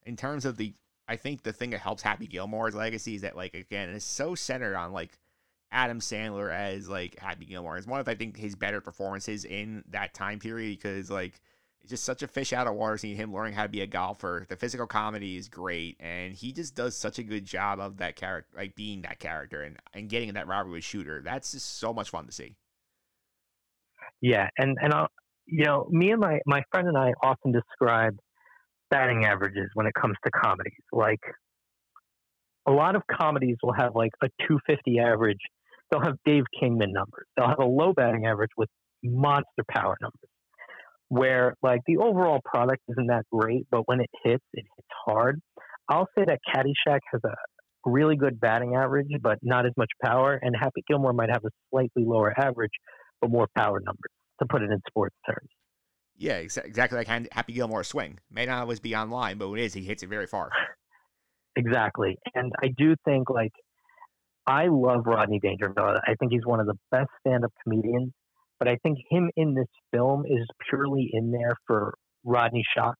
[0.06, 0.74] in terms of the
[1.08, 4.34] I think the thing that helps Happy Gilmore's legacy is that like again, it's so
[4.34, 5.18] centered on like
[5.72, 7.76] Adam Sandler as like Happy Gilmore.
[7.76, 11.40] It's one of I think his better performances in that time period because like
[11.82, 13.86] it's just such a fish out of water seeing him learning how to be a
[13.86, 14.46] golfer.
[14.48, 18.16] The physical comedy is great, and he just does such a good job of that
[18.16, 21.22] character, like being that character and and getting in that robbery with shooter.
[21.22, 22.56] That's just so much fun to see.
[24.20, 25.08] Yeah, and and I'll,
[25.46, 28.16] you know, me and my my friend and I often describe
[28.90, 30.72] batting averages when it comes to comedies.
[30.92, 31.20] Like
[32.66, 35.38] a lot of comedies will have like a 250 average.
[35.90, 37.26] They'll have Dave Kingman numbers.
[37.36, 38.68] They'll have a low batting average with
[39.02, 40.30] monster power numbers.
[41.10, 45.40] Where like the overall product isn't that great, but when it hits, it hits hard.
[45.88, 47.34] I'll say that Caddyshack has a
[47.84, 51.50] really good batting average, but not as much power, and Happy Gilmore might have a
[51.70, 52.70] slightly lower average,
[53.20, 55.48] but more power numbers, to put it in sports terms.
[56.16, 58.18] Yeah, ex- exactly like Happy Gilmore swing.
[58.30, 60.50] May not always be online, but when it is, he hits it very far.
[61.56, 62.16] Exactly.
[62.34, 63.50] And I do think, like,
[64.46, 65.98] I love Rodney Dangerfield.
[66.06, 68.12] I think he's one of the best stand up comedians.
[68.60, 71.94] But I think him in this film is purely in there for
[72.24, 72.96] Rodney Shock,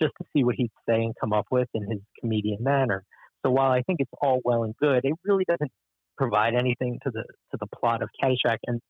[0.00, 3.04] just to see what he'd say and come up with in his comedian manner.
[3.44, 5.72] So while I think it's all well and good, it really doesn't
[6.16, 8.58] provide anything to the to the plot of Caddyshack.
[8.66, 8.80] And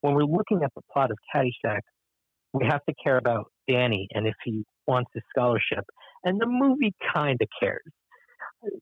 [0.00, 1.80] when we're looking at the plot of Caddyshack,
[2.52, 5.84] we have to care about Danny and if he wants his scholarship.
[6.24, 7.92] And the movie kind of cares.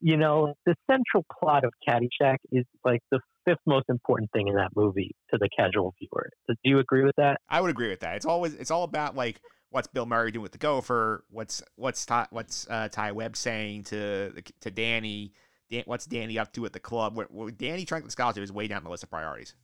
[0.01, 4.57] You know, the central plot of Caddyshack is like the fifth most important thing in
[4.57, 6.31] that movie to the casual viewer.
[6.47, 7.41] So Do you agree with that?
[7.49, 8.17] I would agree with that.
[8.17, 12.05] It's always it's all about like what's Bill Murray doing with the Gopher, what's what's
[12.07, 15.33] Ty, what's uh, Ty Webb saying to to Danny,
[15.71, 17.17] Dan, what's Danny up to at the club?
[17.17, 19.55] What, what Danny trying to scholarship is way down the list of priorities.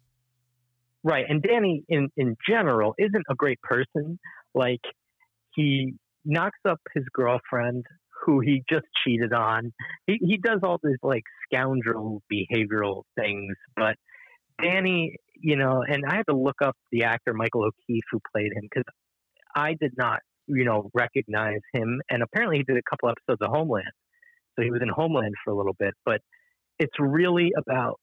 [1.02, 4.18] Right, and Danny in in general isn't a great person.
[4.54, 4.80] Like
[5.54, 5.94] he
[6.24, 7.84] knocks up his girlfriend
[8.24, 9.72] who he just cheated on.
[10.06, 13.96] He he does all these like scoundrel behavioral things, but
[14.62, 18.52] Danny, you know, and I had to look up the actor Michael O'Keefe who played
[18.54, 18.84] him because
[19.56, 22.00] I did not, you know, recognize him.
[22.10, 23.90] And apparently, he did a couple episodes of Homeland,
[24.56, 25.94] so he was in Homeland for a little bit.
[26.04, 26.20] But
[26.78, 27.98] it's really about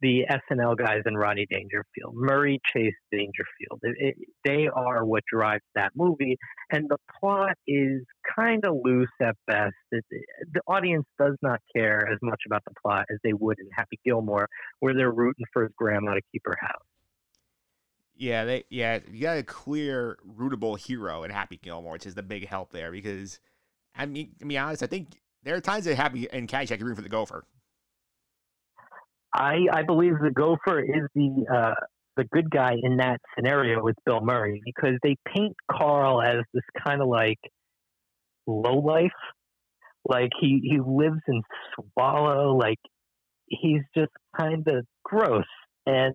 [0.00, 3.80] the SNL guys and Rodney Dangerfield, Murray Chase Dangerfield.
[3.82, 6.36] It, it, they are what drives that movie,
[6.70, 8.02] and the plot is
[8.36, 9.74] kind of loose at best.
[9.92, 10.04] It,
[10.52, 13.98] the audience does not care as much about the plot as they would in Happy
[14.04, 14.48] Gilmore,
[14.80, 16.82] where they're rooting for his grandma to keep her house.
[18.18, 22.22] Yeah, they yeah, you got a clear rootable hero in Happy Gilmore, which is the
[22.22, 23.40] big help there because
[23.94, 26.96] I mean to be honest, I think there are times that Happy and Caddyshack root
[26.96, 27.44] for the Gopher.
[29.36, 31.74] I I believe the Gopher is the uh,
[32.16, 36.64] the good guy in that scenario with Bill Murray because they paint Carl as this
[36.84, 37.38] kind of like
[38.46, 39.10] low life,
[40.08, 41.42] like he he lives in
[41.74, 42.78] Swallow, like
[43.46, 45.44] he's just kind of gross
[45.86, 46.14] and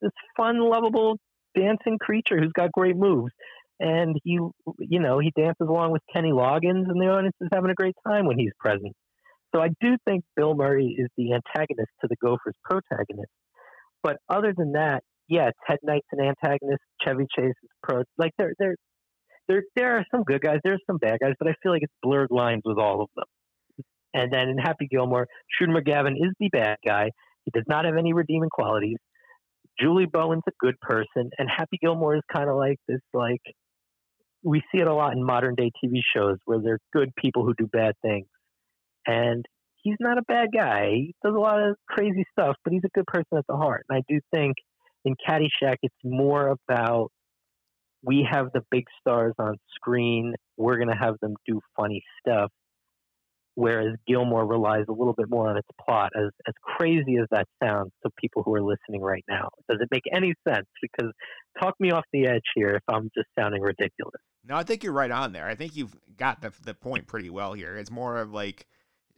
[0.00, 1.18] this fun, lovable
[1.54, 3.32] dancing creature who's got great moves.
[3.78, 4.38] And he,
[4.78, 7.94] you know, he dances along with Kenny Loggins, and the audience is having a great
[8.06, 8.94] time when he's present.
[9.54, 13.30] So I do think Bill Murray is the antagonist to the Gophers' protagonist.
[14.02, 16.82] But other than that, yeah, Ted Knight's an antagonist.
[17.04, 18.02] Chevy Chase is pro.
[18.18, 18.74] Like there, there,
[19.48, 20.58] there, there are some good guys.
[20.64, 23.26] There's some bad guys, but I feel like it's blurred lines with all of them.
[24.12, 25.26] And then in Happy Gilmore,
[25.58, 27.10] Shooter McGavin is the bad guy.
[27.44, 28.98] He does not have any redeeming qualities.
[29.80, 33.00] Julie Bowen's a good person, and Happy Gilmore is kind of like this.
[33.14, 33.40] Like
[34.42, 37.54] we see it a lot in modern day TV shows where they're good people who
[37.56, 38.26] do bad things,
[39.06, 39.44] and
[39.82, 40.90] he's not a bad guy.
[40.92, 43.84] He does a lot of crazy stuff, but he's a good person at the heart.
[43.88, 44.56] And I do think
[45.04, 47.10] in Caddyshack, it's more about
[48.02, 50.34] we have the big stars on screen.
[50.56, 52.50] We're going to have them do funny stuff
[53.60, 56.10] whereas Gilmore relies a little bit more on its plot.
[56.16, 59.88] As as crazy as that sounds to people who are listening right now, does it
[59.90, 60.66] make any sense?
[60.80, 61.12] Because
[61.60, 64.20] talk me off the edge here if I'm just sounding ridiculous.
[64.44, 65.46] No, I think you're right on there.
[65.46, 67.76] I think you've got the the point pretty well here.
[67.76, 68.66] It's more of like.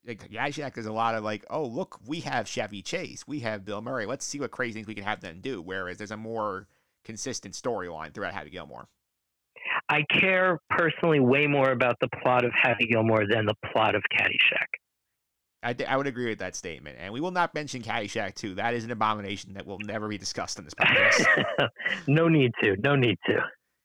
[0.07, 3.65] Like Caddyshack is a lot of like, oh look, we have Chevy Chase, we have
[3.65, 4.07] Bill Murray.
[4.07, 5.63] Let's see what crazy things we can have them do.
[5.63, 6.67] Whereas there's a more
[7.05, 8.89] consistent storyline throughout Happy Gilmore.
[9.89, 14.03] I care personally way more about the plot of Happy Gilmore than the plot of
[14.13, 14.67] Caddyshack.
[15.63, 16.97] I, would agree with that statement.
[16.99, 18.57] And we will not mention Caddyshack too.
[18.57, 21.69] That is an abomination that will never be discussed on this podcast.
[22.09, 22.77] no need to.
[22.83, 23.39] No need to.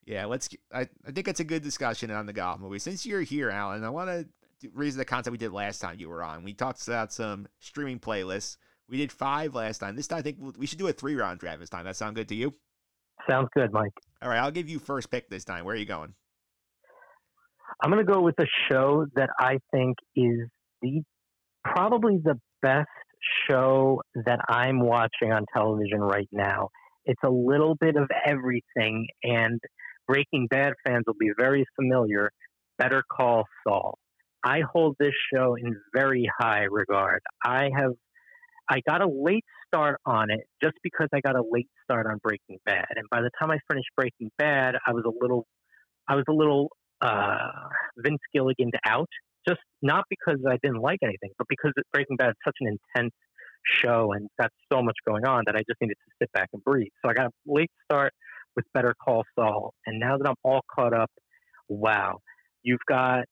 [0.05, 0.49] Yeah, let's.
[0.73, 2.79] I, I think it's a good discussion on the golf movie.
[2.79, 4.25] Since you're here, Alan, I want to
[4.73, 6.43] reason the concept we did last time you were on.
[6.43, 8.57] We talked about some streaming playlists.
[8.89, 9.95] We did five last time.
[9.95, 11.85] This time, I think we should do a three round draft this time.
[11.85, 12.53] That sound good to you?
[13.29, 13.91] Sounds good, Mike.
[14.21, 15.65] All right, I'll give you first pick this time.
[15.65, 16.13] Where are you going?
[17.81, 20.47] I'm going to go with a show that I think is
[20.81, 21.01] the
[21.63, 22.87] probably the best
[23.49, 26.69] show that I'm watching on television right now.
[27.05, 29.59] It's a little bit of everything, and
[30.07, 32.31] Breaking Bad fans will be very familiar.
[32.77, 33.97] Better Call Saul.
[34.43, 37.21] I hold this show in very high regard.
[37.43, 37.91] I have
[38.69, 42.19] I got a late start on it just because I got a late start on
[42.21, 45.47] Breaking Bad, and by the time I finished Breaking Bad, I was a little
[46.07, 46.69] I was a little
[47.01, 47.51] uh,
[47.97, 49.09] Vince Gilligan out.
[49.47, 53.13] Just not because I didn't like anything, but because Breaking Bad is such an intense
[53.65, 56.61] show and got so much going on that I just needed to sit back and
[56.63, 56.91] breathe.
[57.03, 58.11] So I got a late start
[58.55, 61.11] with Better Call Saul, and now that I'm all caught up,
[61.69, 62.19] wow,
[62.63, 63.25] you've got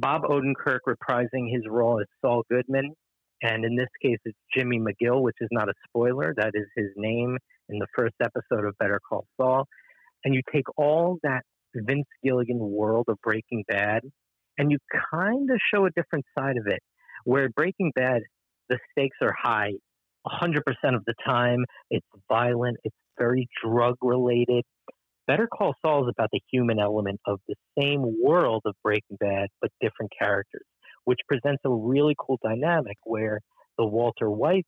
[0.00, 2.94] Bob Odenkirk reprising his role as Saul Goodman,
[3.42, 6.34] and in this case, it's Jimmy McGill, which is not a spoiler.
[6.36, 7.36] That is his name
[7.68, 9.66] in the first episode of Better Call Saul.
[10.24, 11.42] And you take all that
[11.74, 14.02] Vince Gilligan world of Breaking Bad,
[14.58, 14.78] and you
[15.12, 16.80] kind of show a different side of it.
[17.24, 18.22] Where Breaking Bad,
[18.68, 19.72] the stakes are high
[20.26, 20.58] 100%
[20.94, 21.64] of the time.
[21.90, 24.64] It's violent, it's very drug related.
[25.30, 29.46] Better Call Saul is about the human element of the same world of Breaking Bad,
[29.60, 30.64] but different characters,
[31.04, 33.38] which presents a really cool dynamic where
[33.78, 34.66] the Walter Whites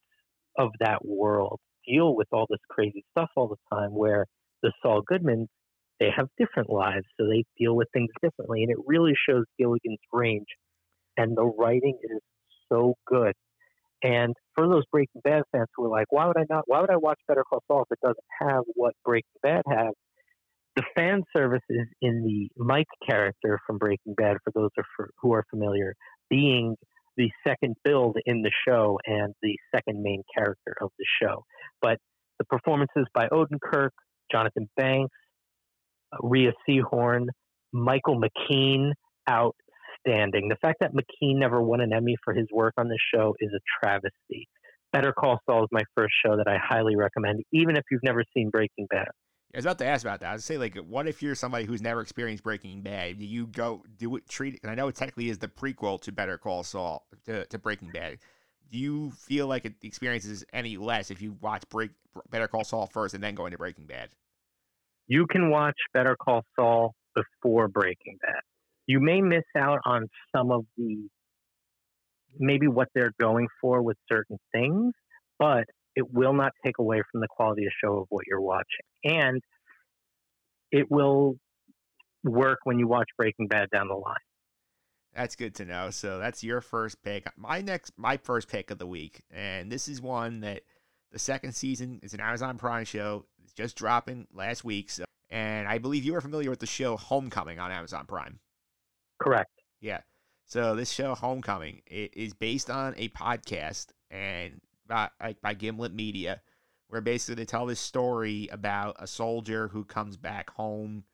[0.56, 4.26] of that world deal with all this crazy stuff all the time, where
[4.62, 5.48] the Saul Goodmans,
[5.98, 8.62] they have different lives, so they deal with things differently.
[8.62, 10.46] And it really shows Gilligan's range.
[11.16, 12.20] And the writing is
[12.70, 13.32] so good.
[14.04, 16.62] And for those Breaking Bad fans who are like, why would I not?
[16.68, 19.90] Why would I watch Better Call Saul if it doesn't have what Breaking Bad has?
[20.76, 24.70] The fan service is in the Mike character from Breaking Bad, for those
[25.20, 25.94] who are familiar,
[26.30, 26.76] being
[27.16, 31.44] the second build in the show and the second main character of the show.
[31.82, 31.98] But
[32.38, 33.90] the performances by Odenkirk,
[34.30, 35.14] Jonathan Banks,
[36.12, 37.26] uh, Rhea Seehorn,
[37.74, 38.92] Michael McKean,
[39.28, 40.48] outstanding.
[40.48, 43.50] The fact that McKean never won an Emmy for his work on this show is
[43.54, 44.48] a travesty.
[44.92, 48.24] Better Call Saul is my first show that I highly recommend, even if you've never
[48.34, 49.08] seen Breaking Bad.
[49.54, 50.30] I was about to ask about that.
[50.30, 53.18] I was say, like, what if you're somebody who's never experienced Breaking Bad?
[53.18, 54.58] Do you go do it treat?
[54.62, 57.90] And I know it technically is the prequel to Better Call Saul to, to Breaking
[57.90, 58.18] Bad.
[58.70, 61.90] Do you feel like it, the experience is any less if you watch Break
[62.30, 64.08] Better Call Saul first and then go into Breaking Bad?
[65.06, 68.40] You can watch Better Call Saul before Breaking Bad.
[68.86, 71.08] You may miss out on some of the
[72.38, 74.94] maybe what they're going for with certain things,
[75.38, 75.64] but
[75.94, 78.64] it will not take away from the quality of show of what you're watching.
[79.04, 79.42] And
[80.70, 81.36] it will
[82.24, 84.16] work when you watch Breaking Bad down the line.
[85.14, 85.90] That's good to know.
[85.90, 87.26] So that's your first pick.
[87.36, 90.62] My next, my first pick of the week, and this is one that
[91.10, 93.26] the second season is an Amazon Prime show.
[93.44, 96.96] It's just dropping last week, so, and I believe you are familiar with the show
[96.96, 98.38] Homecoming on Amazon Prime.
[99.20, 99.50] Correct.
[99.80, 100.00] Yeah.
[100.46, 104.60] So this show Homecoming it is based on a podcast and
[104.92, 106.40] by like by Gimlet Media,
[106.88, 111.04] where basically they tell this story about a soldier who comes back home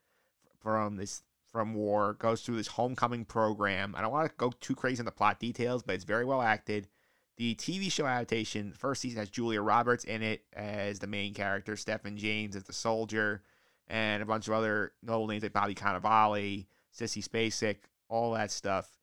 [0.60, 3.94] from this from war, goes through this homecoming program.
[3.96, 6.42] I don't want to go too crazy in the plot details, but it's very well
[6.42, 6.88] acted.
[7.36, 11.76] The TV show adaptation, first season has Julia Roberts in it as the main character,
[11.76, 13.42] Stephan James as the soldier,
[13.86, 17.76] and a bunch of other notable names like Bobby Cannavale, Sissy Spacek,
[18.08, 18.97] all that stuff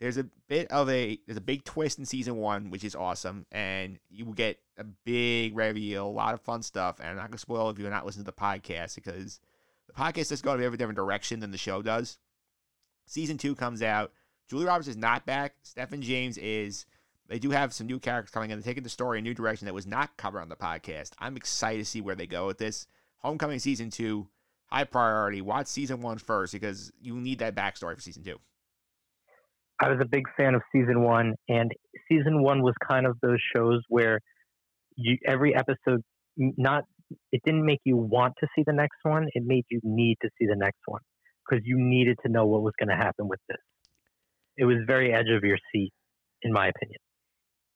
[0.00, 3.46] there's a bit of a there's a big twist in season one, which is awesome,
[3.52, 6.98] and you will get a big reveal, a lot of fun stuff.
[6.98, 9.40] And I'm not gonna spoil if you're not listening to the podcast because
[9.86, 12.18] the podcast is going to be a different direction than the show does.
[13.06, 14.12] Season two comes out.
[14.48, 15.54] Julie Roberts is not back.
[15.62, 16.86] Stephan James is.
[17.28, 18.58] They do have some new characters coming in.
[18.58, 21.10] They're taking the story a new direction that was not covered on the podcast.
[21.18, 22.88] I'm excited to see where they go with this.
[23.18, 24.26] Homecoming season two,
[24.66, 25.40] high priority.
[25.40, 28.40] Watch season one first because you need that backstory for season two.
[29.82, 31.70] I was a big fan of season one, and
[32.10, 34.20] season one was kind of those shows where
[34.96, 36.02] you every episode
[36.36, 36.84] not
[37.32, 40.28] it didn't make you want to see the next one; it made you need to
[40.38, 41.00] see the next one
[41.48, 43.58] because you needed to know what was going to happen with this.
[44.56, 45.92] It was very edge of your seat,
[46.42, 46.98] in my opinion.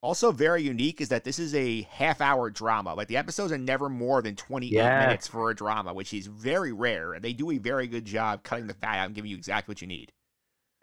[0.02, 2.94] Also, very unique is that this is a half hour drama.
[2.94, 4.94] Like the episodes are never more than 28 Yeah.
[4.94, 7.14] minutes for a drama, which is very rare.
[7.14, 9.72] And they do a very good job cutting the fat out and giving you exactly
[9.72, 10.12] what you need.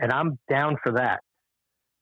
[0.02, 1.22] And I'm down for that.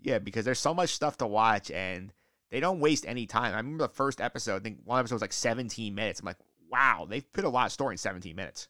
[0.01, 2.11] Yeah, because there's so much stuff to watch and
[2.49, 3.53] they don't waste any time.
[3.53, 6.19] I remember the first episode, I think one episode was like 17 minutes.
[6.21, 6.37] I'm like,
[6.71, 8.69] wow, they've put a lot of story in 17 minutes.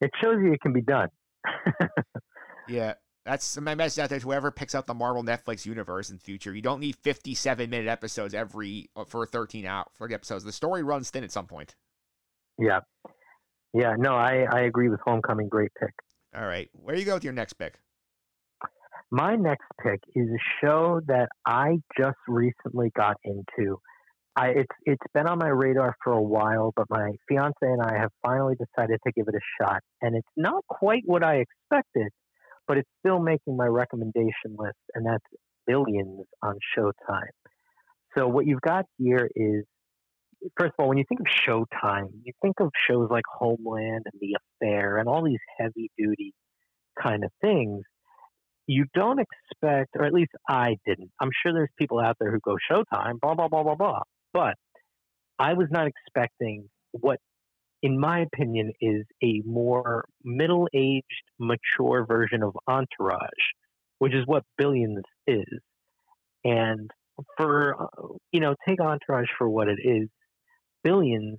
[0.00, 1.08] It shows you it can be done.
[2.68, 2.94] Yeah.
[3.24, 6.22] that's my message out there to whoever picks up the Marvel Netflix universe in the
[6.22, 6.54] future.
[6.54, 10.44] You don't need 57 minute episodes every uh, for 13 out 30 episodes.
[10.44, 11.74] The story runs thin at some point.
[12.58, 12.80] Yeah.
[13.74, 15.48] Yeah, no, I, I agree with Homecoming.
[15.48, 15.90] Great pick.
[16.36, 16.68] All right.
[16.72, 17.74] Where you go with your next pick?
[19.14, 23.76] My next pick is a show that I just recently got into.
[24.34, 27.98] I it's it's been on my radar for a while, but my fiance and I
[27.98, 29.82] have finally decided to give it a shot.
[30.00, 32.08] And it's not quite what I expected,
[32.66, 35.26] but it's still making my recommendation list, and that's
[35.66, 37.34] Billions on Showtime.
[38.16, 39.66] So what you've got here is
[40.58, 44.20] first of all, when you think of Showtime, you think of shows like Homeland and
[44.22, 46.32] The Affair and all these heavy duty
[46.98, 47.82] kind of things.
[48.66, 51.10] You don't expect, or at least I didn't.
[51.20, 54.00] I'm sure there's people out there who go Showtime, blah, blah, blah, blah, blah.
[54.32, 54.54] But
[55.38, 57.18] I was not expecting what,
[57.82, 61.04] in my opinion, is a more middle aged,
[61.38, 63.28] mature version of Entourage,
[63.98, 65.60] which is what Billions is.
[66.44, 66.90] And
[67.36, 67.88] for,
[68.30, 70.08] you know, take Entourage for what it is
[70.82, 71.38] billions,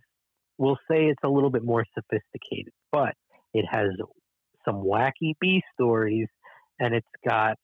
[0.57, 3.13] we'll say it's a little bit more sophisticated, but
[3.53, 3.89] it has
[4.65, 6.27] some wacky B stories
[6.79, 7.55] and it's got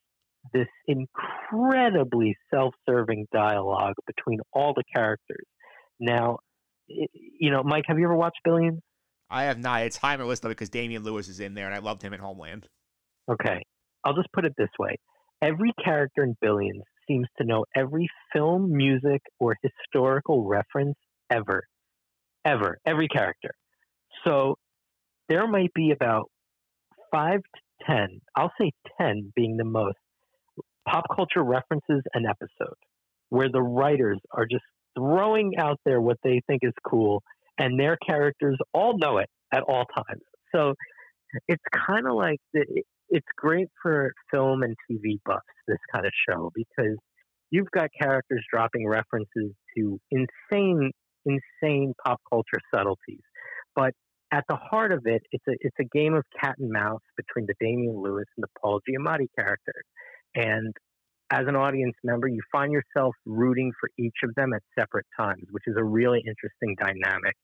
[0.53, 5.45] this incredibly self serving dialogue between all the characters.
[5.99, 6.39] Now,
[6.87, 8.79] you know, Mike, have you ever watched Billions?
[9.29, 9.83] I have not.
[9.83, 12.01] It's high on my list though because Damian Lewis is in there and I loved
[12.01, 12.67] him in Homeland.
[13.29, 13.61] Okay.
[14.03, 14.95] I'll just put it this way
[15.41, 20.95] every character in Billions seems to know every film, music, or historical reference
[21.29, 21.63] ever,
[22.45, 23.51] ever, every character.
[24.25, 24.55] So
[25.27, 26.29] there might be about
[27.11, 29.97] five to 10, I'll say 10 being the most,
[30.87, 32.75] pop culture references an episode
[33.29, 34.63] where the writers are just
[34.97, 37.21] throwing out there what they think is cool
[37.57, 40.21] and their characters all know it at all times.
[40.53, 40.73] So
[41.47, 42.65] it's kind of like the,
[43.09, 46.97] it's great for film and TV buffs, this kind of show, because
[47.51, 50.91] you've got characters dropping references to insane
[51.25, 53.21] insane pop culture subtleties.
[53.75, 53.93] But
[54.31, 57.47] at the heart of it, it's a it's a game of cat and mouse between
[57.47, 59.83] the Damian Lewis and the Paul Giamatti characters.
[60.35, 60.73] And
[61.31, 65.43] as an audience member, you find yourself rooting for each of them at separate times,
[65.51, 67.35] which is a really interesting dynamic.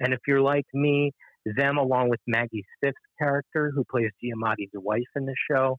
[0.00, 1.12] And if you're like me,
[1.44, 5.76] them along with Maggie Siff's character, who plays Giamatti's wife in the show,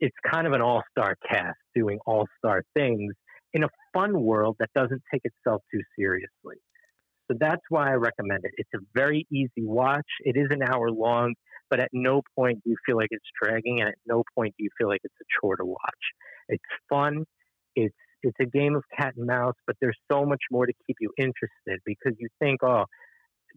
[0.00, 3.14] it's kind of an all star cast doing all star things
[3.54, 6.56] in a fun world that doesn't take itself too seriously.
[7.30, 8.52] So that's why I recommend it.
[8.56, 10.06] It's a very easy watch.
[10.20, 11.34] It is an hour long,
[11.70, 14.64] but at no point do you feel like it's dragging, and at no point do
[14.64, 16.04] you feel like it's a chore to watch.
[16.48, 17.24] It's fun.
[17.74, 20.96] It's it's a game of cat and mouse, but there's so much more to keep
[21.00, 22.84] you interested because you think, oh,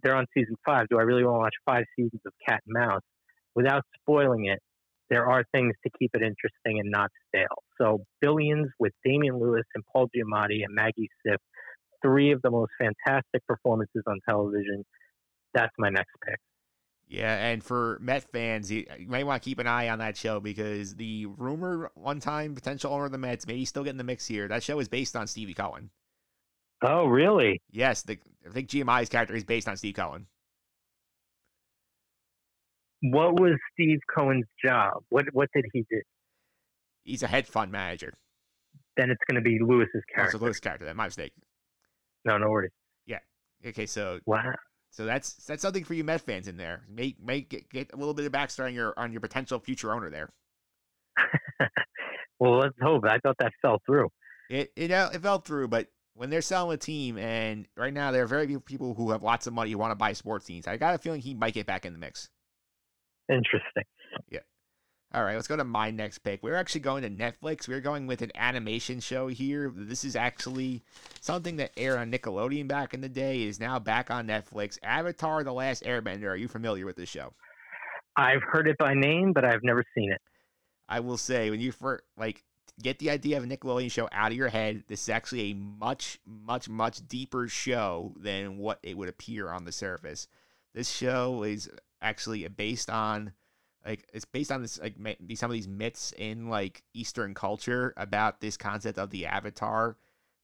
[0.03, 0.87] they're on season five.
[0.89, 3.01] Do I really want to watch five seasons of cat and mouse?
[3.55, 4.59] Without spoiling it,
[5.09, 7.63] there are things to keep it interesting and not stale.
[7.79, 11.37] So Billions with Damian Lewis and Paul Giamatti and Maggie Siff,
[12.01, 14.85] three of the most fantastic performances on television.
[15.53, 16.37] That's my next pick.
[17.07, 20.15] Yeah, and for Met fans, you, you might want to keep an eye on that
[20.15, 24.27] show because the rumor one-time potential owner of the Mets, maybe still getting the mix
[24.27, 24.47] here.
[24.47, 25.89] That show is based on Stevie Cohen.
[26.83, 27.61] Oh, really?
[27.71, 30.27] Yes, the, I think Giamatti's character is based on Steve Cohen
[33.01, 35.03] what was Steve Cohen's job?
[35.09, 36.01] What what did he do?
[37.03, 38.13] He's a hedge fund manager.
[38.97, 40.37] Then it's going to be Lewis's character.
[40.37, 40.85] Oh, Lewis' character.
[40.85, 41.31] That my mistake.
[42.29, 42.71] No, no worries.
[43.07, 43.19] Yeah.
[43.65, 43.87] Okay.
[43.87, 44.51] So wow.
[44.91, 46.83] So that's that's something for you Met fans in there.
[46.87, 49.93] Make make get, get a little bit of backstory on your on your potential future
[49.93, 50.29] owner there.
[52.39, 53.03] well, let's hope.
[53.05, 54.09] I thought that fell through.
[54.49, 58.23] It it it fell through, but when they're selling a team, and right now there
[58.23, 60.67] are very few people who have lots of money who want to buy sports teams.
[60.67, 62.29] I got a feeling he might get back in the mix.
[63.27, 63.83] Interesting.
[65.11, 66.43] All right, let's go to my next pick.
[66.43, 67.67] We're actually going to Netflix.
[67.67, 69.73] We're going with an animation show here.
[69.75, 70.83] This is actually
[71.19, 73.41] something that aired on Nickelodeon back in the day.
[73.41, 74.77] It is now back on Netflix.
[74.83, 76.27] Avatar: The Last Airbender.
[76.27, 77.33] Are you familiar with this show?
[78.15, 80.21] I've heard it by name, but I've never seen it.
[80.87, 82.43] I will say, when you first like
[82.79, 85.55] get the idea of a Nickelodeon show out of your head, this is actually a
[85.55, 90.27] much, much, much deeper show than what it would appear on the surface.
[90.75, 91.67] This show is
[91.99, 93.33] actually based on
[93.85, 94.95] like it's based on this like
[95.35, 99.97] some of these myths in like Eastern culture about this concept of the Avatar.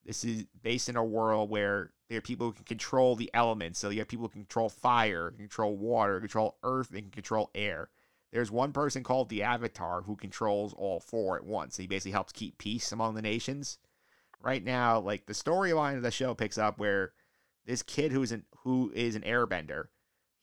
[0.05, 3.79] This is based in a world where there are people who can control the elements.
[3.79, 7.89] So you have people who control fire, control water, control earth, and control air.
[8.31, 11.77] There's one person called the Avatar who controls all four at once.
[11.77, 13.79] He basically helps keep peace among the nations.
[14.41, 17.13] Right now, like the storyline of the show picks up where
[17.65, 19.85] this kid who's an who is an airbender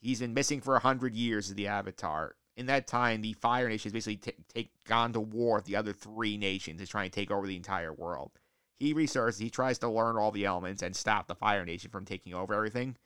[0.02, 3.68] He's been missing for a hundred years of the Avatar, in that time, the Fire
[3.68, 7.04] Nation has basically t- take gone to war with the other three nations to try
[7.04, 8.32] and take over the entire world.
[8.78, 12.04] He researches, he tries to learn all the elements and stop the Fire Nation from
[12.04, 12.96] taking over everything.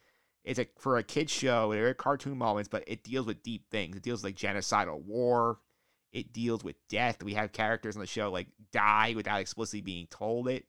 [0.42, 1.72] It's a for a kids show.
[1.72, 3.96] There are cartoon moments, but it deals with deep things.
[3.96, 5.58] It deals with, like genocidal war.
[6.12, 7.22] It deals with death.
[7.22, 10.64] We have characters on the show like die without explicitly being told it.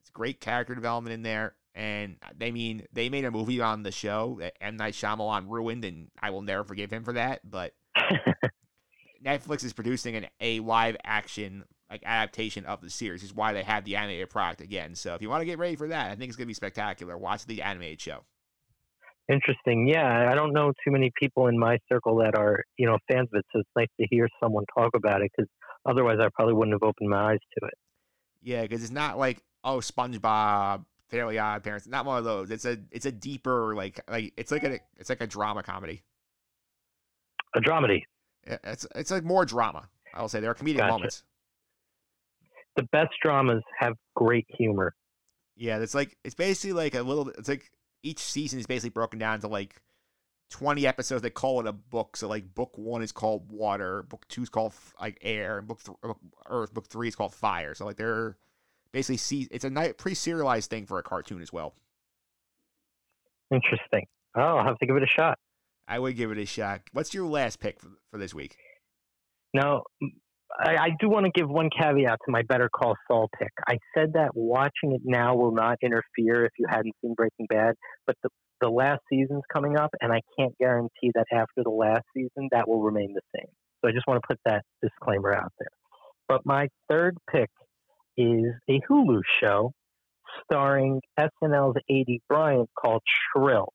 [0.00, 1.54] It's great character development in there.
[1.74, 5.48] And uh, they mean they made a movie on the show that M Night Shyamalan
[5.48, 7.48] ruined, and I will never forgive him for that.
[7.48, 7.74] But
[9.24, 13.22] Netflix is producing an a live action like adaptation of the series.
[13.22, 14.94] Is why they have the animated product again.
[14.94, 17.16] So if you want to get ready for that, I think it's gonna be spectacular.
[17.18, 18.24] Watch the animated show.
[19.30, 19.86] Interesting.
[19.86, 23.28] Yeah, I don't know too many people in my circle that are you know fans
[23.32, 25.48] of it, so it's nice to hear someone talk about it because
[25.86, 27.74] otherwise I probably wouldn't have opened my eyes to it.
[28.42, 31.86] Yeah, because it's not like oh SpongeBob, Fairly Odd Parents.
[31.86, 32.50] Not one of those.
[32.50, 36.02] It's a it's a deeper like like it's like a it's like a drama comedy.
[37.54, 38.02] A dramedy.
[38.44, 39.88] It's it's like more drama.
[40.14, 40.92] I'll say there are comedic Gotcha.
[40.92, 41.22] moments.
[42.76, 44.94] The best dramas have great humor.
[45.56, 47.28] Yeah, it's like it's basically like a little.
[47.30, 47.70] It's like
[48.02, 49.80] each season is basically broken down to like
[50.50, 51.22] twenty episodes.
[51.22, 52.16] They call it a book.
[52.16, 55.82] So like book one is called water, book two is called like air, and book
[55.82, 57.74] th- book- earth, book three is called fire.
[57.74, 58.36] So like they're
[58.92, 61.74] basically see it's a night pre serialized thing for a cartoon as well.
[63.50, 64.06] Interesting.
[64.36, 65.38] Oh, I'll have to give it a shot.
[65.90, 66.82] I would give it a shot.
[66.92, 68.56] What's your last pick for, for this week?
[69.52, 69.82] Now,
[70.58, 73.50] I, I do want to give one caveat to my Better Call Saul pick.
[73.68, 77.74] I said that watching it now will not interfere if you hadn't seen Breaking Bad,
[78.06, 78.30] but the
[78.60, 82.68] the last season's coming up, and I can't guarantee that after the last season that
[82.68, 83.48] will remain the same.
[83.80, 85.70] So I just want to put that disclaimer out there.
[86.28, 87.48] But my third pick
[88.18, 89.72] is a Hulu show
[90.44, 93.02] starring SNL's Aidy Bryant called
[93.34, 93.72] Shrill.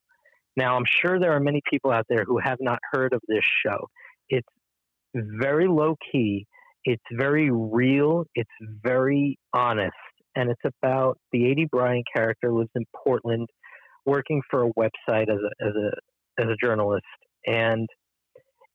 [0.58, 3.44] Now, I'm sure there are many people out there who have not heard of this
[3.66, 3.88] show.
[4.30, 4.48] It's
[5.14, 6.46] very low key,
[6.84, 8.50] it's very real, it's
[8.84, 9.94] very honest,
[10.36, 13.48] and it's about the Aidy Bryant character lives in Portland
[14.06, 17.04] working for a website as a, as a, as a journalist.
[17.48, 17.88] And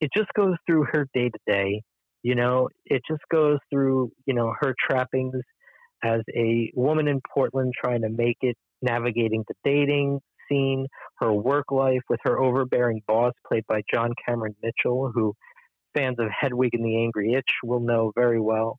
[0.01, 1.83] it just goes through her day to day.
[2.23, 5.35] You know, it just goes through, you know, her trappings
[6.03, 10.21] as a woman in Portland trying to make it, navigating the dating
[10.51, 10.87] scene,
[11.19, 15.35] her work life with her overbearing boss, played by John Cameron Mitchell, who
[15.95, 18.79] fans of Hedwig and the Angry Itch will know very well.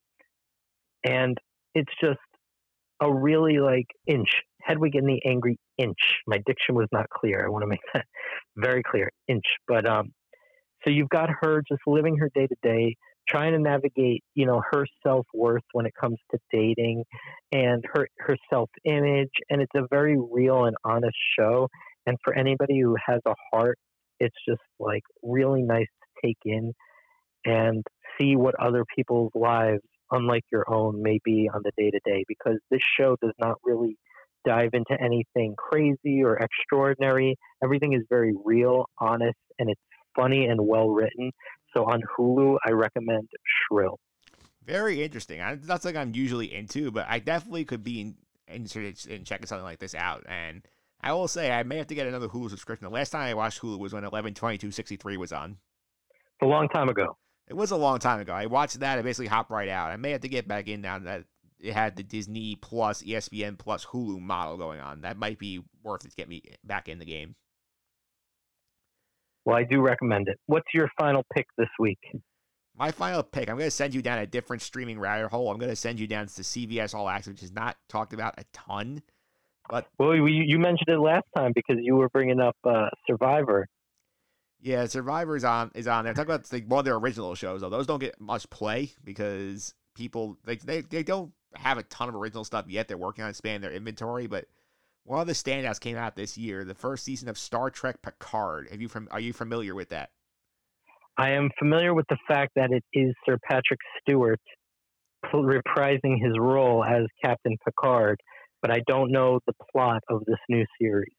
[1.03, 1.37] And
[1.73, 2.19] it's just
[3.01, 4.29] a really like inch.
[4.61, 5.97] Hedwig and the Angry Inch.
[6.27, 7.43] My diction was not clear.
[7.45, 8.05] I want to make that
[8.55, 9.11] very clear.
[9.27, 9.45] Inch.
[9.67, 10.11] But um,
[10.83, 12.95] so you've got her just living her day to day,
[13.27, 17.03] trying to navigate, you know, her self worth when it comes to dating
[17.51, 19.31] and her her self image.
[19.49, 21.67] And it's a very real and honest show.
[22.05, 23.77] And for anybody who has a heart,
[24.19, 26.73] it's just like really nice to take in
[27.45, 27.83] and
[28.19, 29.81] see what other people's lives,
[30.11, 32.23] unlike your own, may be on the day to day.
[32.27, 33.97] Because this show does not really
[34.45, 37.37] dive into anything crazy or extraordinary.
[37.63, 39.81] Everything is very real, honest, and it's
[40.15, 41.31] funny and well written.
[41.73, 43.27] So on Hulu, I recommend
[43.67, 43.99] Shrill.
[44.65, 45.41] Very interesting.
[45.41, 48.13] I, that's like I'm usually into, but I definitely could be
[48.47, 50.23] interested in checking something like this out.
[50.27, 50.61] And
[51.01, 52.85] I will say, I may have to get another Hulu subscription.
[52.85, 55.57] The last time I watched Hulu was when 112263 was on.
[56.11, 57.17] It's a long time ago.
[57.47, 58.33] It was a long time ago.
[58.33, 58.99] I watched that.
[58.99, 59.91] I basically hopped right out.
[59.91, 61.25] I may have to get back in now that
[61.59, 65.01] it had the Disney Plus, ESPN Plus, Hulu model going on.
[65.01, 67.35] That might be worth it to get me back in the game.
[69.45, 70.39] Well, I do recommend it.
[70.45, 71.99] What's your final pick this week?
[72.77, 75.51] My final pick, I'm going to send you down a different streaming rabbit hole.
[75.51, 78.35] I'm going to send you down to CBS All Access, which is not talked about
[78.37, 79.01] a ton.
[79.69, 83.67] But Well, you, you mentioned it last time because you were bringing up uh, Survivor.
[84.61, 86.13] yeah, Survivor is on is on there.
[86.13, 87.69] Talk about like one of their original shows though.
[87.69, 92.15] Those don't get much play because people they they, they don't have a ton of
[92.15, 92.87] original stuff yet.
[92.87, 94.45] They're working on expanding their inventory, but
[95.03, 98.67] one of the standouts came out this year, the first season of Star Trek Picard.
[98.71, 100.09] Have you from are you familiar with that?
[101.17, 104.39] I am familiar with the fact that it is Sir Patrick Stewart
[105.33, 108.19] reprising his role as Captain Picard,
[108.61, 111.13] but I don't know the plot of this new series.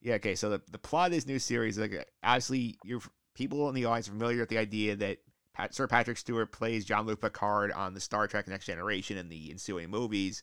[0.00, 0.34] Yeah, okay.
[0.34, 3.00] So the, the plot of this new series, like obviously, you're
[3.34, 5.18] people in the audience are familiar with the idea that
[5.54, 9.50] Pat, Sir Patrick Stewart plays Jean-Luc Picard on the Star Trek Next Generation and the
[9.50, 10.42] ensuing movies.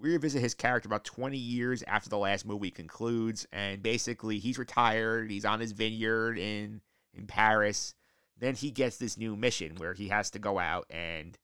[0.00, 4.58] We revisit his character about 20 years after the last movie concludes, and basically he's
[4.58, 5.30] retired.
[5.30, 6.80] He's on his vineyard in
[7.14, 7.94] in Paris.
[8.38, 11.36] Then he gets this new mission where he has to go out and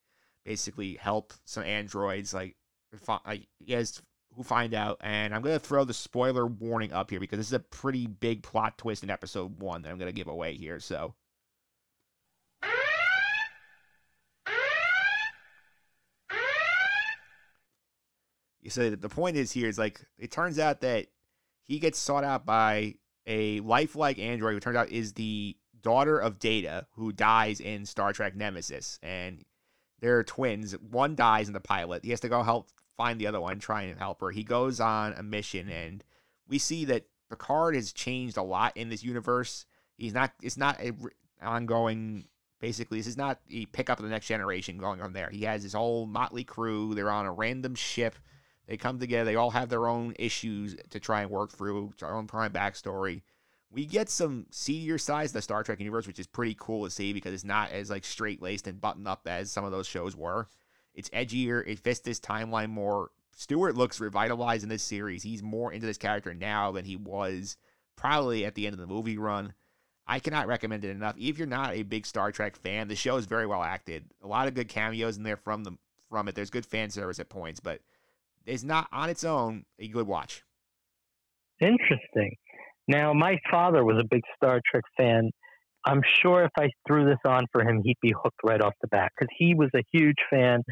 [0.45, 2.57] basically help some androids, like,
[3.27, 4.01] like has
[4.37, 4.99] who find out.
[5.01, 8.43] And I'm gonna throw the spoiler warning up here because this is a pretty big
[8.43, 10.79] plot twist in episode one that I'm gonna give away here.
[10.79, 11.15] So
[18.69, 21.07] So the point is here is like it turns out that
[21.63, 22.95] he gets sought out by
[23.27, 28.13] a lifelike android who turns out is the daughter of Data, who dies in Star
[28.13, 29.45] Trek Nemesis, and
[30.01, 30.73] they're twins.
[30.73, 32.05] One dies in the pilot.
[32.05, 34.31] He has to go help find the other one, try and help her.
[34.31, 36.03] He goes on a mission, and
[36.49, 39.67] we see that Picard has changed a lot in this universe.
[39.97, 40.33] He's not.
[40.43, 40.93] It's not a
[41.43, 42.25] ongoing.
[42.61, 45.29] Basically, this is not a pickup of the next generation going on there.
[45.31, 46.95] He has his whole motley crew.
[46.95, 48.17] They're on a random ship.
[48.67, 49.25] They come together.
[49.25, 53.23] They all have their own issues to try and work through, their own prime backstory.
[53.71, 56.91] We get some seedier sides of the Star Trek universe, which is pretty cool to
[56.91, 59.87] see because it's not as like straight laced and buttoned up as some of those
[59.87, 60.49] shows were.
[60.95, 61.67] It's edgier.
[61.67, 63.11] It fits this timeline more.
[63.33, 65.25] Stewart looks revitalized in this series.
[65.25, 67.57] He's more into this character now than he was
[67.97, 69.55] probably at the end of the movie run.
[70.07, 71.17] I cannot recommend it enough.
[71.19, 74.05] If you're not a big Star Trek fan, the show is very well acted.
[74.23, 75.77] A lot of good cameos in there from the
[76.11, 76.35] from it.
[76.35, 77.81] There's good fan service at points, but
[78.47, 80.43] it's not on its own a good watch.
[81.61, 82.35] Interesting.
[82.87, 85.31] Now, my father was a big Star Trek fan.
[85.87, 88.89] I'm sure if I threw this on for him, he'd be hooked right off the
[88.89, 90.63] bat because he was a huge fan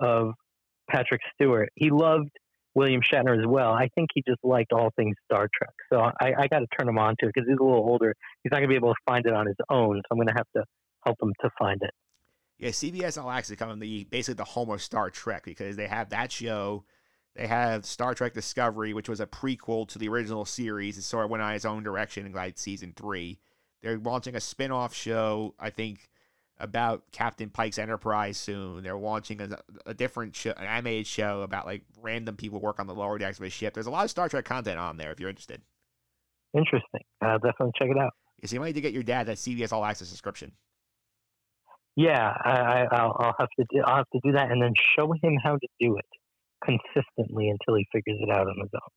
[0.00, 0.32] of
[0.90, 1.70] Patrick Stewart.
[1.74, 2.30] He loved
[2.74, 3.72] William Shatner as well.
[3.72, 5.74] I think he just liked all things Star Trek.
[5.92, 8.14] So I, I got to turn him on to it because he's a little older.
[8.42, 9.96] He's not going to be able to find it on his own.
[9.96, 10.64] So I'm going to have to
[11.04, 11.90] help him to find it.
[12.58, 15.86] Yeah, CBS All Access is coming the basically the home of Star Trek because they
[15.86, 16.84] have that show.
[17.34, 20.98] They have Star Trek Discovery, which was a prequel to the original series.
[20.98, 23.38] It sort of went on its own direction in like season three.
[23.82, 26.10] They're launching a spin off show, I think,
[26.58, 28.82] about Captain Pike's Enterprise soon.
[28.82, 32.88] They're launching a, a different show, an animated show about like random people work on
[32.88, 33.74] the lower decks of a ship.
[33.74, 35.62] There's a lot of Star Trek content on there if you're interested.
[36.54, 37.02] Interesting.
[37.20, 38.12] I'll definitely check it out.
[38.44, 40.52] So you might need to get your dad that CBS All Access subscription.
[41.96, 44.72] Yeah, I, I, will I'll have to do, I'll have to do that and then
[44.96, 46.06] show him how to do it
[46.64, 48.90] consistently until he figures it out on his own.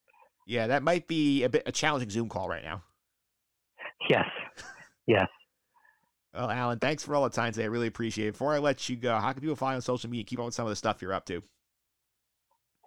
[0.48, 2.84] Yeah, that might be a bit a challenging Zoom call right now.
[4.10, 4.26] Yes.
[5.08, 5.28] Yes.
[6.34, 7.66] Well, Alan, thanks for all the time today.
[7.66, 8.32] I really appreciate it.
[8.34, 10.24] Before I let you go, how can people find you on social media?
[10.24, 11.44] Keep up with some of the stuff you're up to.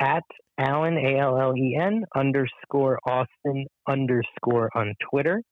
[0.01, 0.23] At
[0.59, 5.43] Allen A L L E N underscore Austin underscore on Twitter,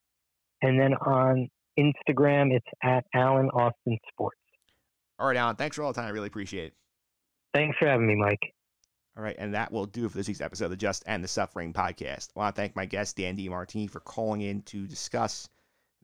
[0.63, 4.39] and then on Instagram it's at Allen Austin Sports.
[5.19, 5.57] All right, Alan.
[5.57, 6.09] Thanks for all the time.
[6.09, 6.75] I really appreciate it.
[7.55, 8.41] Thanks for having me, Mike.
[9.15, 11.29] All right, and that will do for this week's episode of the Just End the
[11.29, 12.31] Suffering podcast.
[12.35, 15.51] I want to thank my guest, Dan DiMartini, for calling in to discuss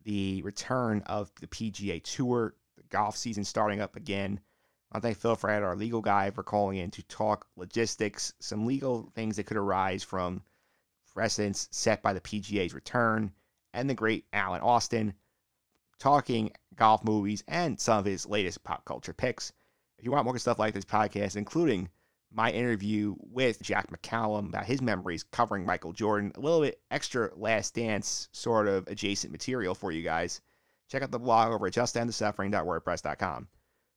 [0.05, 4.39] the return of the PGA Tour, the golf season starting up again.
[4.93, 8.35] I want to thank Phil Fraietta, our legal guy, for calling in to talk logistics,
[8.41, 10.43] some legal things that could arise from
[11.15, 13.33] precedents set by the PGA's return,
[13.73, 15.15] and the great Alan Austin
[15.99, 19.51] talking golf movies and some of his latest pop culture picks.
[19.99, 21.89] If you want more stuff like this podcast, including
[22.31, 27.31] my interview with Jack McCallum about his memories covering Michael Jordan, a little bit extra
[27.35, 30.41] Last Dance sort of adjacent material for you guys.
[30.89, 33.49] Check out the blog over at justendthesuffering.wordpress.com.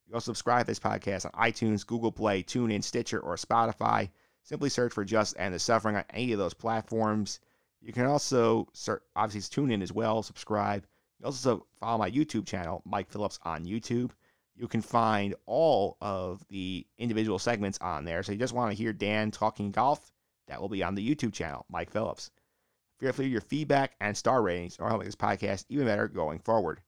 [0.08, 4.10] You also subscribe to this podcast on iTunes, Google Play, TuneIn, Stitcher, or Spotify.
[4.44, 7.40] Simply search for Just End the Suffering on any of those platforms.
[7.82, 10.86] You can also search, obviously tune in as well, subscribe.
[11.20, 14.12] You also follow my YouTube channel, Mike Phillips on YouTube
[14.56, 18.24] you can find all of the individual segments on there.
[18.24, 20.12] So you just want to hear Dan talking golf,
[20.48, 22.32] that will be on the YouTube channel, Mike Phillips.
[23.00, 26.40] Feel free your feedback and star ratings or help make this podcast even better going
[26.40, 26.82] forward.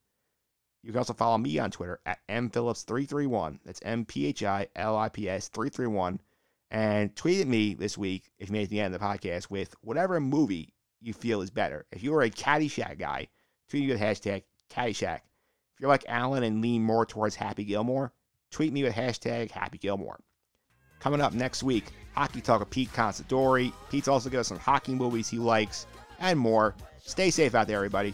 [0.84, 3.60] You can also follow me on Twitter at mphillips331.
[3.66, 6.20] That's M P H I L I P S 331.
[6.70, 9.06] And tweet at me this week if you made it to the end of the
[9.06, 11.86] podcast with whatever movie you feel is better.
[11.92, 13.28] If you're a Caddyshack guy,
[13.70, 15.22] tweet me with hashtag Caddyshack.
[15.74, 18.14] If you're like Alan and lean more towards Happy Gilmore,
[18.52, 20.20] tweet me with hashtag Happy Gilmore.
[21.00, 23.74] Coming up next week, Hockey Talk with Pete Considori.
[23.90, 25.88] Pete's also got some hockey movies he likes
[26.20, 26.76] and more.
[27.04, 28.14] Stay safe out there, everybody.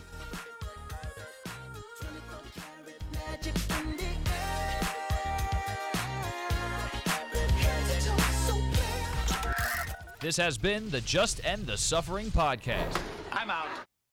[10.22, 13.00] This has been the Just End the Suffering podcast.
[13.32, 13.89] I'm out.